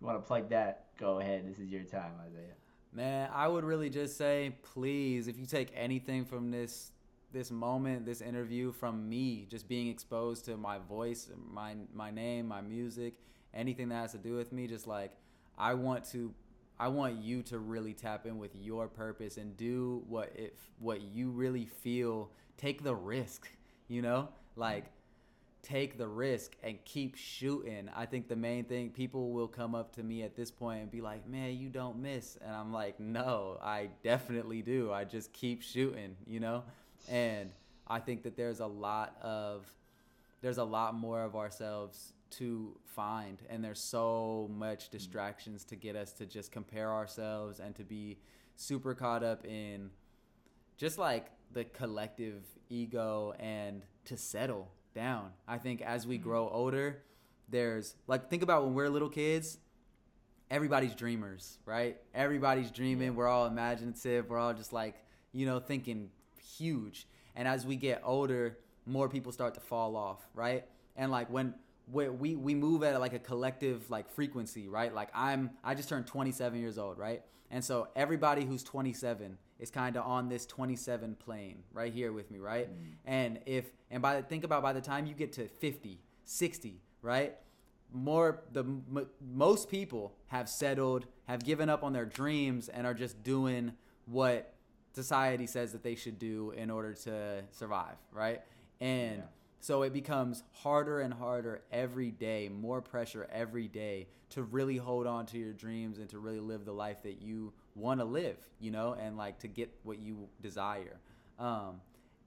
you 0.00 0.06
wanna 0.06 0.20
plug 0.20 0.50
that? 0.50 0.94
Go 0.98 1.18
ahead. 1.20 1.48
This 1.48 1.58
is 1.58 1.70
your 1.70 1.84
time, 1.84 2.12
Isaiah. 2.26 2.54
Man, 2.94 3.28
I 3.34 3.48
would 3.48 3.64
really 3.64 3.90
just 3.90 4.16
say, 4.16 4.54
please, 4.62 5.26
if 5.26 5.36
you 5.36 5.46
take 5.46 5.72
anything 5.74 6.24
from 6.24 6.50
this 6.50 6.92
this 7.32 7.50
moment, 7.50 8.06
this 8.06 8.20
interview 8.20 8.70
from 8.70 9.08
me, 9.08 9.48
just 9.50 9.68
being 9.68 9.88
exposed 9.88 10.44
to 10.44 10.56
my 10.56 10.78
voice, 10.78 11.28
my 11.52 11.74
my 11.92 12.12
name, 12.12 12.46
my 12.46 12.60
music, 12.60 13.14
anything 13.52 13.88
that 13.88 13.96
has 13.96 14.12
to 14.12 14.18
do 14.18 14.36
with 14.36 14.52
me, 14.52 14.68
just 14.68 14.86
like 14.86 15.10
I 15.58 15.74
want 15.74 16.04
to 16.12 16.32
I 16.78 16.88
want 16.88 17.16
you 17.16 17.42
to 17.44 17.58
really 17.58 17.94
tap 17.94 18.26
in 18.26 18.38
with 18.38 18.54
your 18.54 18.86
purpose 18.86 19.36
and 19.38 19.56
do 19.56 20.04
what 20.08 20.32
if 20.36 20.52
what 20.78 21.00
you 21.02 21.30
really 21.30 21.66
feel. 21.66 22.30
Take 22.56 22.84
the 22.84 22.94
risk, 22.94 23.48
you 23.88 24.02
know? 24.02 24.28
Like 24.54 24.84
take 25.64 25.96
the 25.98 26.06
risk 26.06 26.52
and 26.62 26.78
keep 26.84 27.16
shooting. 27.16 27.90
I 27.96 28.06
think 28.06 28.28
the 28.28 28.36
main 28.36 28.64
thing 28.64 28.90
people 28.90 29.32
will 29.32 29.48
come 29.48 29.74
up 29.74 29.96
to 29.96 30.02
me 30.02 30.22
at 30.22 30.36
this 30.36 30.50
point 30.50 30.82
and 30.82 30.90
be 30.90 31.00
like, 31.00 31.26
"Man, 31.26 31.56
you 31.56 31.70
don't 31.70 31.98
miss." 31.98 32.36
And 32.36 32.54
I'm 32.54 32.72
like, 32.72 33.00
"No, 33.00 33.58
I 33.62 33.90
definitely 34.02 34.62
do. 34.62 34.92
I 34.92 35.04
just 35.04 35.32
keep 35.32 35.62
shooting, 35.62 36.16
you 36.26 36.38
know?" 36.38 36.64
And 37.08 37.50
I 37.86 37.98
think 38.00 38.22
that 38.22 38.36
there's 38.36 38.60
a 38.60 38.66
lot 38.66 39.16
of 39.20 39.66
there's 40.42 40.58
a 40.58 40.64
lot 40.64 40.94
more 40.94 41.22
of 41.22 41.34
ourselves 41.34 42.12
to 42.30 42.76
find 42.84 43.38
and 43.48 43.64
there's 43.64 43.80
so 43.80 44.50
much 44.52 44.90
distractions 44.90 45.64
to 45.64 45.76
get 45.76 45.96
us 45.96 46.12
to 46.12 46.26
just 46.26 46.50
compare 46.50 46.90
ourselves 46.90 47.60
and 47.60 47.74
to 47.76 47.84
be 47.84 48.18
super 48.56 48.94
caught 48.94 49.22
up 49.22 49.46
in 49.46 49.90
just 50.76 50.98
like 50.98 51.30
the 51.52 51.64
collective 51.64 52.42
ego 52.68 53.32
and 53.38 53.82
to 54.04 54.16
settle 54.16 54.70
down. 54.94 55.30
I 55.46 55.58
think 55.58 55.82
as 55.82 56.06
we 56.06 56.16
mm-hmm. 56.16 56.24
grow 56.24 56.48
older, 56.48 57.02
there's 57.48 57.94
like 58.06 58.30
think 58.30 58.42
about 58.42 58.64
when 58.64 58.74
we're 58.74 58.88
little 58.88 59.08
kids, 59.08 59.58
everybody's 60.50 60.94
dreamers, 60.94 61.58
right? 61.66 61.96
Everybody's 62.14 62.70
dreaming. 62.70 63.14
We're 63.14 63.28
all 63.28 63.46
imaginative. 63.46 64.28
We're 64.28 64.38
all 64.38 64.54
just 64.54 64.72
like, 64.72 64.94
you 65.32 65.46
know, 65.46 65.60
thinking 65.60 66.10
huge. 66.56 67.06
And 67.36 67.48
as 67.48 67.66
we 67.66 67.76
get 67.76 68.02
older, 68.04 68.58
more 68.86 69.08
people 69.08 69.32
start 69.32 69.54
to 69.54 69.60
fall 69.60 69.96
off, 69.96 70.20
right? 70.34 70.64
And 70.96 71.10
like 71.10 71.30
when 71.30 71.54
we 71.90 72.08
we, 72.08 72.34
we 72.36 72.54
move 72.54 72.82
at 72.82 72.98
like 73.00 73.12
a 73.12 73.18
collective 73.18 73.90
like 73.90 74.08
frequency, 74.10 74.68
right? 74.68 74.94
Like 74.94 75.08
I'm 75.14 75.50
I 75.62 75.74
just 75.74 75.88
turned 75.88 76.06
27 76.06 76.58
years 76.58 76.78
old, 76.78 76.98
right? 76.98 77.22
And 77.50 77.64
so 77.64 77.88
everybody 77.94 78.44
who's 78.44 78.62
27 78.62 79.38
is 79.64 79.70
kind 79.70 79.96
of 79.96 80.04
on 80.06 80.28
this 80.28 80.44
27 80.46 81.16
plane 81.16 81.64
right 81.72 81.92
here 81.92 82.12
with 82.12 82.30
me, 82.30 82.38
right? 82.38 82.68
Mm. 82.68 82.92
And 83.06 83.38
if 83.46 83.64
and 83.90 84.02
by 84.02 84.16
the, 84.16 84.22
think 84.22 84.44
about 84.44 84.62
by 84.62 84.72
the 84.74 84.80
time 84.80 85.06
you 85.06 85.14
get 85.14 85.32
to 85.34 85.48
50, 85.48 85.98
60, 86.24 86.80
right? 87.02 87.34
More 87.92 88.42
the 88.52 88.60
m- 88.60 89.06
most 89.34 89.70
people 89.70 90.12
have 90.28 90.48
settled, 90.48 91.06
have 91.26 91.42
given 91.44 91.68
up 91.70 91.82
on 91.82 91.92
their 91.94 92.04
dreams 92.04 92.68
and 92.68 92.86
are 92.86 92.94
just 92.94 93.22
doing 93.24 93.72
what 94.06 94.52
society 94.92 95.46
says 95.46 95.72
that 95.72 95.82
they 95.82 95.94
should 95.94 96.18
do 96.18 96.52
in 96.56 96.70
order 96.70 96.92
to 96.92 97.42
survive, 97.50 97.96
right? 98.12 98.42
And 98.80 99.18
Yeah. 99.18 99.24
So 99.64 99.80
it 99.80 99.94
becomes 99.94 100.42
harder 100.52 101.00
and 101.00 101.14
harder 101.14 101.62
every 101.72 102.10
day, 102.10 102.50
more 102.50 102.82
pressure 102.82 103.26
every 103.32 103.66
day 103.66 104.08
to 104.28 104.42
really 104.42 104.76
hold 104.76 105.06
on 105.06 105.24
to 105.24 105.38
your 105.38 105.54
dreams 105.54 105.96
and 105.96 106.06
to 106.10 106.18
really 106.18 106.38
live 106.38 106.66
the 106.66 106.72
life 106.72 107.02
that 107.02 107.22
you 107.22 107.50
want 107.74 107.98
to 107.98 108.04
live, 108.04 108.36
you 108.60 108.70
know, 108.70 108.94
and 109.00 109.16
like 109.16 109.38
to 109.38 109.48
get 109.48 109.72
what 109.82 109.98
you 109.98 110.28
desire. 110.42 110.98
Um, 111.38 111.80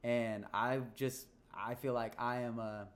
and 0.04 0.46
I 0.52 0.80
just, 0.96 1.28
I 1.54 1.76
feel 1.76 1.94
like 1.94 2.14
I 2.18 2.38
am 2.38 2.58
a 2.58 2.88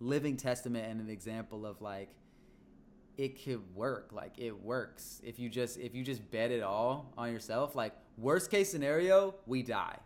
living 0.00 0.36
testament 0.36 0.90
and 0.90 1.00
an 1.00 1.08
example 1.08 1.64
of 1.64 1.80
like, 1.80 2.08
it 3.16 3.44
could 3.44 3.62
work 3.76 4.10
like 4.12 4.32
it 4.38 4.58
works 4.64 5.20
if 5.22 5.38
you 5.38 5.50
just 5.50 5.78
if 5.78 5.94
you 5.94 6.02
just 6.02 6.28
bet 6.30 6.50
it 6.50 6.62
all 6.62 7.12
on 7.18 7.30
yourself 7.30 7.76
like 7.76 7.92
worst 8.16 8.50
case 8.50 8.70
scenario 8.70 9.34
we 9.44 9.62
die 9.62 9.98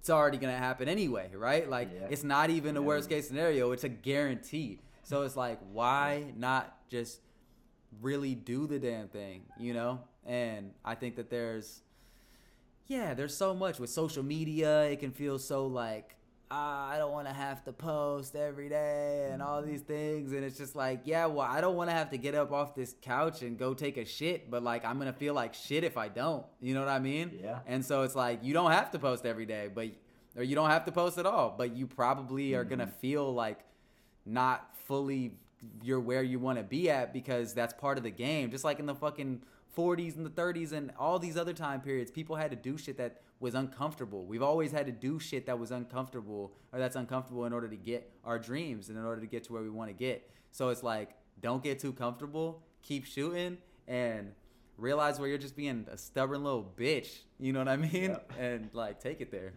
it's 0.00 0.10
already 0.10 0.38
gonna 0.38 0.56
happen 0.56 0.88
anyway, 0.88 1.30
right? 1.34 1.68
Like 1.68 1.90
Yeah. 1.94 2.08
it's 2.10 2.24
not 2.24 2.50
even 2.50 2.76
a 2.76 2.82
worst 2.82 3.08
case 3.08 3.28
scenario; 3.28 3.70
it's 3.72 3.84
a 3.84 3.88
guarantee. 3.88 4.80
So 5.04 5.22
it's 5.22 5.36
like, 5.36 5.58
why 5.72 6.32
not 6.36 6.88
just 6.88 7.20
really 8.00 8.34
do 8.34 8.66
the 8.66 8.78
damn 8.78 9.08
thing, 9.08 9.42
you 9.58 9.74
know? 9.74 10.00
And 10.24 10.72
I 10.84 10.94
think 10.94 11.16
that 11.16 11.30
there's, 11.30 11.82
yeah, 12.86 13.14
there's 13.14 13.36
so 13.36 13.52
much 13.54 13.78
with 13.78 13.90
social 13.90 14.22
media. 14.22 14.84
It 14.84 15.00
can 15.00 15.10
feel 15.10 15.38
so 15.38 15.66
like, 15.66 16.14
I 16.52 16.96
don't 16.98 17.12
want 17.12 17.28
to 17.28 17.32
have 17.32 17.64
to 17.64 17.72
post 17.72 18.34
every 18.34 18.68
day 18.68 19.30
and 19.32 19.40
all 19.40 19.62
these 19.62 19.82
things. 19.82 20.32
And 20.32 20.44
it's 20.44 20.58
just 20.58 20.74
like, 20.74 21.02
yeah, 21.04 21.26
well, 21.26 21.46
I 21.48 21.60
don't 21.60 21.76
want 21.76 21.90
to 21.90 21.94
have 21.94 22.10
to 22.10 22.18
get 22.18 22.34
up 22.34 22.50
off 22.50 22.74
this 22.74 22.96
couch 23.02 23.42
and 23.42 23.56
go 23.56 23.72
take 23.72 23.96
a 23.96 24.04
shit, 24.04 24.50
but 24.50 24.64
like, 24.64 24.84
I'm 24.84 24.98
going 24.98 25.12
to 25.12 25.18
feel 25.18 25.32
like 25.32 25.54
shit 25.54 25.84
if 25.84 25.96
I 25.96 26.08
don't. 26.08 26.44
You 26.60 26.74
know 26.74 26.80
what 26.80 26.88
I 26.88 26.98
mean? 26.98 27.38
Yeah. 27.40 27.60
And 27.66 27.84
so 27.84 28.02
it's 28.02 28.16
like, 28.16 28.42
you 28.42 28.52
don't 28.52 28.72
have 28.72 28.90
to 28.92 28.98
post 28.98 29.24
every 29.24 29.46
day, 29.46 29.68
but, 29.72 29.90
or 30.36 30.42
you 30.42 30.56
don't 30.56 30.70
have 30.70 30.84
to 30.86 30.92
post 30.92 31.18
at 31.18 31.26
all, 31.26 31.54
but 31.56 31.76
you 31.76 31.86
probably 31.86 32.54
are 32.54 32.64
going 32.64 32.80
to 32.80 32.86
mm-hmm. 32.86 33.00
feel 33.00 33.32
like 33.32 33.60
not 34.26 34.74
fully 34.86 35.34
you're 35.82 36.00
where 36.00 36.22
you 36.22 36.38
want 36.38 36.58
to 36.58 36.64
be 36.64 36.90
at 36.90 37.12
because 37.12 37.54
that's 37.54 37.74
part 37.74 37.98
of 37.98 38.02
the 38.02 38.10
game. 38.10 38.50
Just 38.50 38.64
like 38.64 38.80
in 38.80 38.86
the 38.86 38.94
fucking 38.94 39.42
40s 39.76 40.16
and 40.16 40.26
the 40.26 40.30
30s 40.30 40.72
and 40.72 40.92
all 40.98 41.18
these 41.18 41.36
other 41.36 41.52
time 41.52 41.80
periods, 41.80 42.10
people 42.10 42.36
had 42.36 42.50
to 42.50 42.56
do 42.56 42.76
shit 42.76 42.96
that 42.98 43.22
was 43.40 43.54
uncomfortable. 43.54 44.26
We've 44.26 44.42
always 44.42 44.72
had 44.72 44.86
to 44.86 44.92
do 44.92 45.18
shit 45.18 45.46
that 45.46 45.58
was 45.58 45.70
uncomfortable 45.70 46.52
or 46.72 46.78
that's 46.78 46.96
uncomfortable 46.96 47.46
in 47.46 47.52
order 47.52 47.68
to 47.68 47.76
get 47.76 48.10
our 48.24 48.38
dreams 48.38 48.88
and 48.88 48.98
in 48.98 49.04
order 49.04 49.20
to 49.20 49.26
get 49.26 49.44
to 49.44 49.52
where 49.52 49.62
we 49.62 49.70
want 49.70 49.88
to 49.88 49.94
get. 49.94 50.30
So 50.50 50.68
it's 50.68 50.82
like, 50.82 51.10
don't 51.40 51.62
get 51.62 51.78
too 51.78 51.92
comfortable, 51.92 52.62
keep 52.82 53.06
shooting, 53.06 53.58
and 53.88 54.32
realize 54.76 55.18
where 55.18 55.28
you're 55.28 55.38
just 55.38 55.56
being 55.56 55.86
a 55.90 55.96
stubborn 55.96 56.44
little 56.44 56.72
bitch. 56.76 57.20
You 57.38 57.52
know 57.52 57.60
what 57.60 57.68
I 57.68 57.76
mean? 57.76 58.16
And 58.38 58.70
like, 58.72 59.00
take 59.00 59.20
it 59.20 59.30
there. 59.30 59.52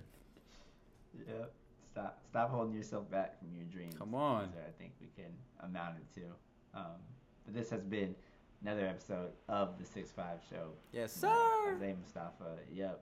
Yeah. 1.18 1.46
Stop 1.92 2.20
stop 2.28 2.50
holding 2.50 2.74
yourself 2.74 3.10
back 3.12 3.38
from 3.38 3.50
your 3.56 3.66
dreams. 3.66 3.96
Come 4.00 4.16
on. 4.16 4.52
I 4.58 4.72
think 4.80 4.94
we 5.00 5.08
can 5.16 5.32
amount 5.60 5.98
it 5.98 6.22
to. 6.22 6.80
Um, 6.80 6.98
but 7.46 7.54
this 7.54 7.70
has 7.70 7.84
been 7.84 8.16
another 8.64 8.88
episode 8.88 9.30
of 9.50 9.78
the 9.80 9.86
Six 9.86 10.12
Five 10.12 10.40
Show. 10.50 10.70
Yes, 10.92 11.14
sir. 11.14 11.76
Isaiah 11.76 11.96
Mostafa. 11.96 12.58
Yep. 12.72 13.02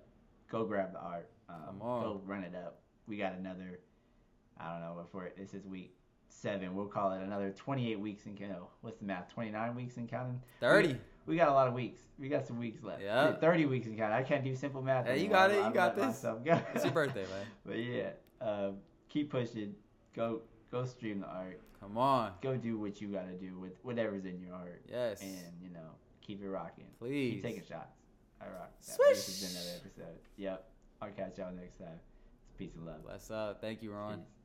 Go 0.52 0.65
grab 0.65 0.91
the 0.93 1.00
art. 1.00 1.30
Um, 1.50 1.56
Come 1.67 1.82
on. 1.82 2.04
Go 2.04 2.21
run 2.26 2.43
it 2.43 2.56
up. 2.56 2.80
We 3.08 3.17
got 3.17 3.34
another. 3.34 3.80
I 4.60 4.71
don't 4.71 4.82
know 4.82 5.02
before 5.02 5.26
it 5.26 5.38
this 5.38 5.54
is 5.54 5.65
week 5.65 5.95
seven. 6.30 6.76
We'll 6.76 6.88
call 6.88 7.13
it 7.13 7.21
another 7.21 7.52
28 7.52 8.00
weeks 8.00 8.26
in. 8.26 8.36
No, 8.47 8.67
what's 8.82 9.00
the 9.00 9.06
math? 9.06 9.32
29 9.34 9.76
weeks 9.76 9.97
in 9.97 10.08
counting. 10.08 10.41
30. 10.60 10.88
We, 10.89 10.97
we 11.28 11.36
got 11.38 11.50
a 11.50 11.54
lot 11.54 11.67
of 11.67 11.74
weeks. 11.74 12.00
We 12.19 12.30
got 12.30 12.45
some 12.45 12.60
weeks 12.60 12.84
left. 12.84 13.02
Yeah. 13.02 13.34
30 13.34 13.65
weeks 13.65 13.88
in 13.88 13.95
counting. 13.97 14.17
I 14.17 14.24
can't 14.24 14.43
do 14.43 14.56
simple 14.56 14.82
math. 14.82 15.06
Hey, 15.08 15.21
you 15.21 15.30
got 15.30 15.52
it. 15.52 15.58
I'm- 15.58 15.67
You 15.71 15.74
got 15.74 15.95
this. 15.95 16.19
go. 16.21 16.39
It's 16.74 16.84
your 16.84 16.93
birthday, 16.93 17.24
man. 17.24 17.45
But 17.65 17.78
yeah, 17.78 18.10
um, 18.41 18.76
keep 19.10 19.30
pushing. 19.32 19.74
Go 20.15 20.41
go 20.71 20.86
stream 20.86 21.19
the 21.21 21.27
art. 21.27 21.60
Come 21.79 21.97
on. 21.97 22.31
Go 22.41 22.57
do 22.57 22.77
what 22.77 23.01
you 23.01 23.10
got 23.10 23.27
to 23.27 23.34
do 23.34 23.60
with 23.60 23.73
whatever's 23.84 24.25
in 24.25 24.39
your 24.39 24.55
heart. 24.55 24.81
Yes. 24.89 25.21
And 25.21 25.53
you 25.62 25.69
know, 25.69 25.95
keep 26.21 26.41
it 26.41 26.49
rocking. 26.49 26.86
Please. 26.99 27.34
Keep 27.36 27.43
taking 27.43 27.63
shots. 27.63 27.97
I 28.39 28.45
rock. 28.45 28.71
That. 28.86 28.95
Swish. 28.95 29.17
This 29.17 29.41
has 29.41 29.53
been 29.53 29.62
another 29.62 29.81
episode. 29.86 30.19
Yep. 30.38 30.65
I'll 31.01 31.10
catch 31.10 31.38
y'all 31.38 31.51
next 31.53 31.77
time. 31.77 31.99
It's 32.47 32.57
peace 32.57 32.75
and 32.75 32.86
love. 32.86 33.03
Bless 33.03 33.31
up. 33.31 33.62
Thank 33.62 33.81
you, 33.84 33.91
Ron. 33.91 34.17
Peace. 34.19 34.40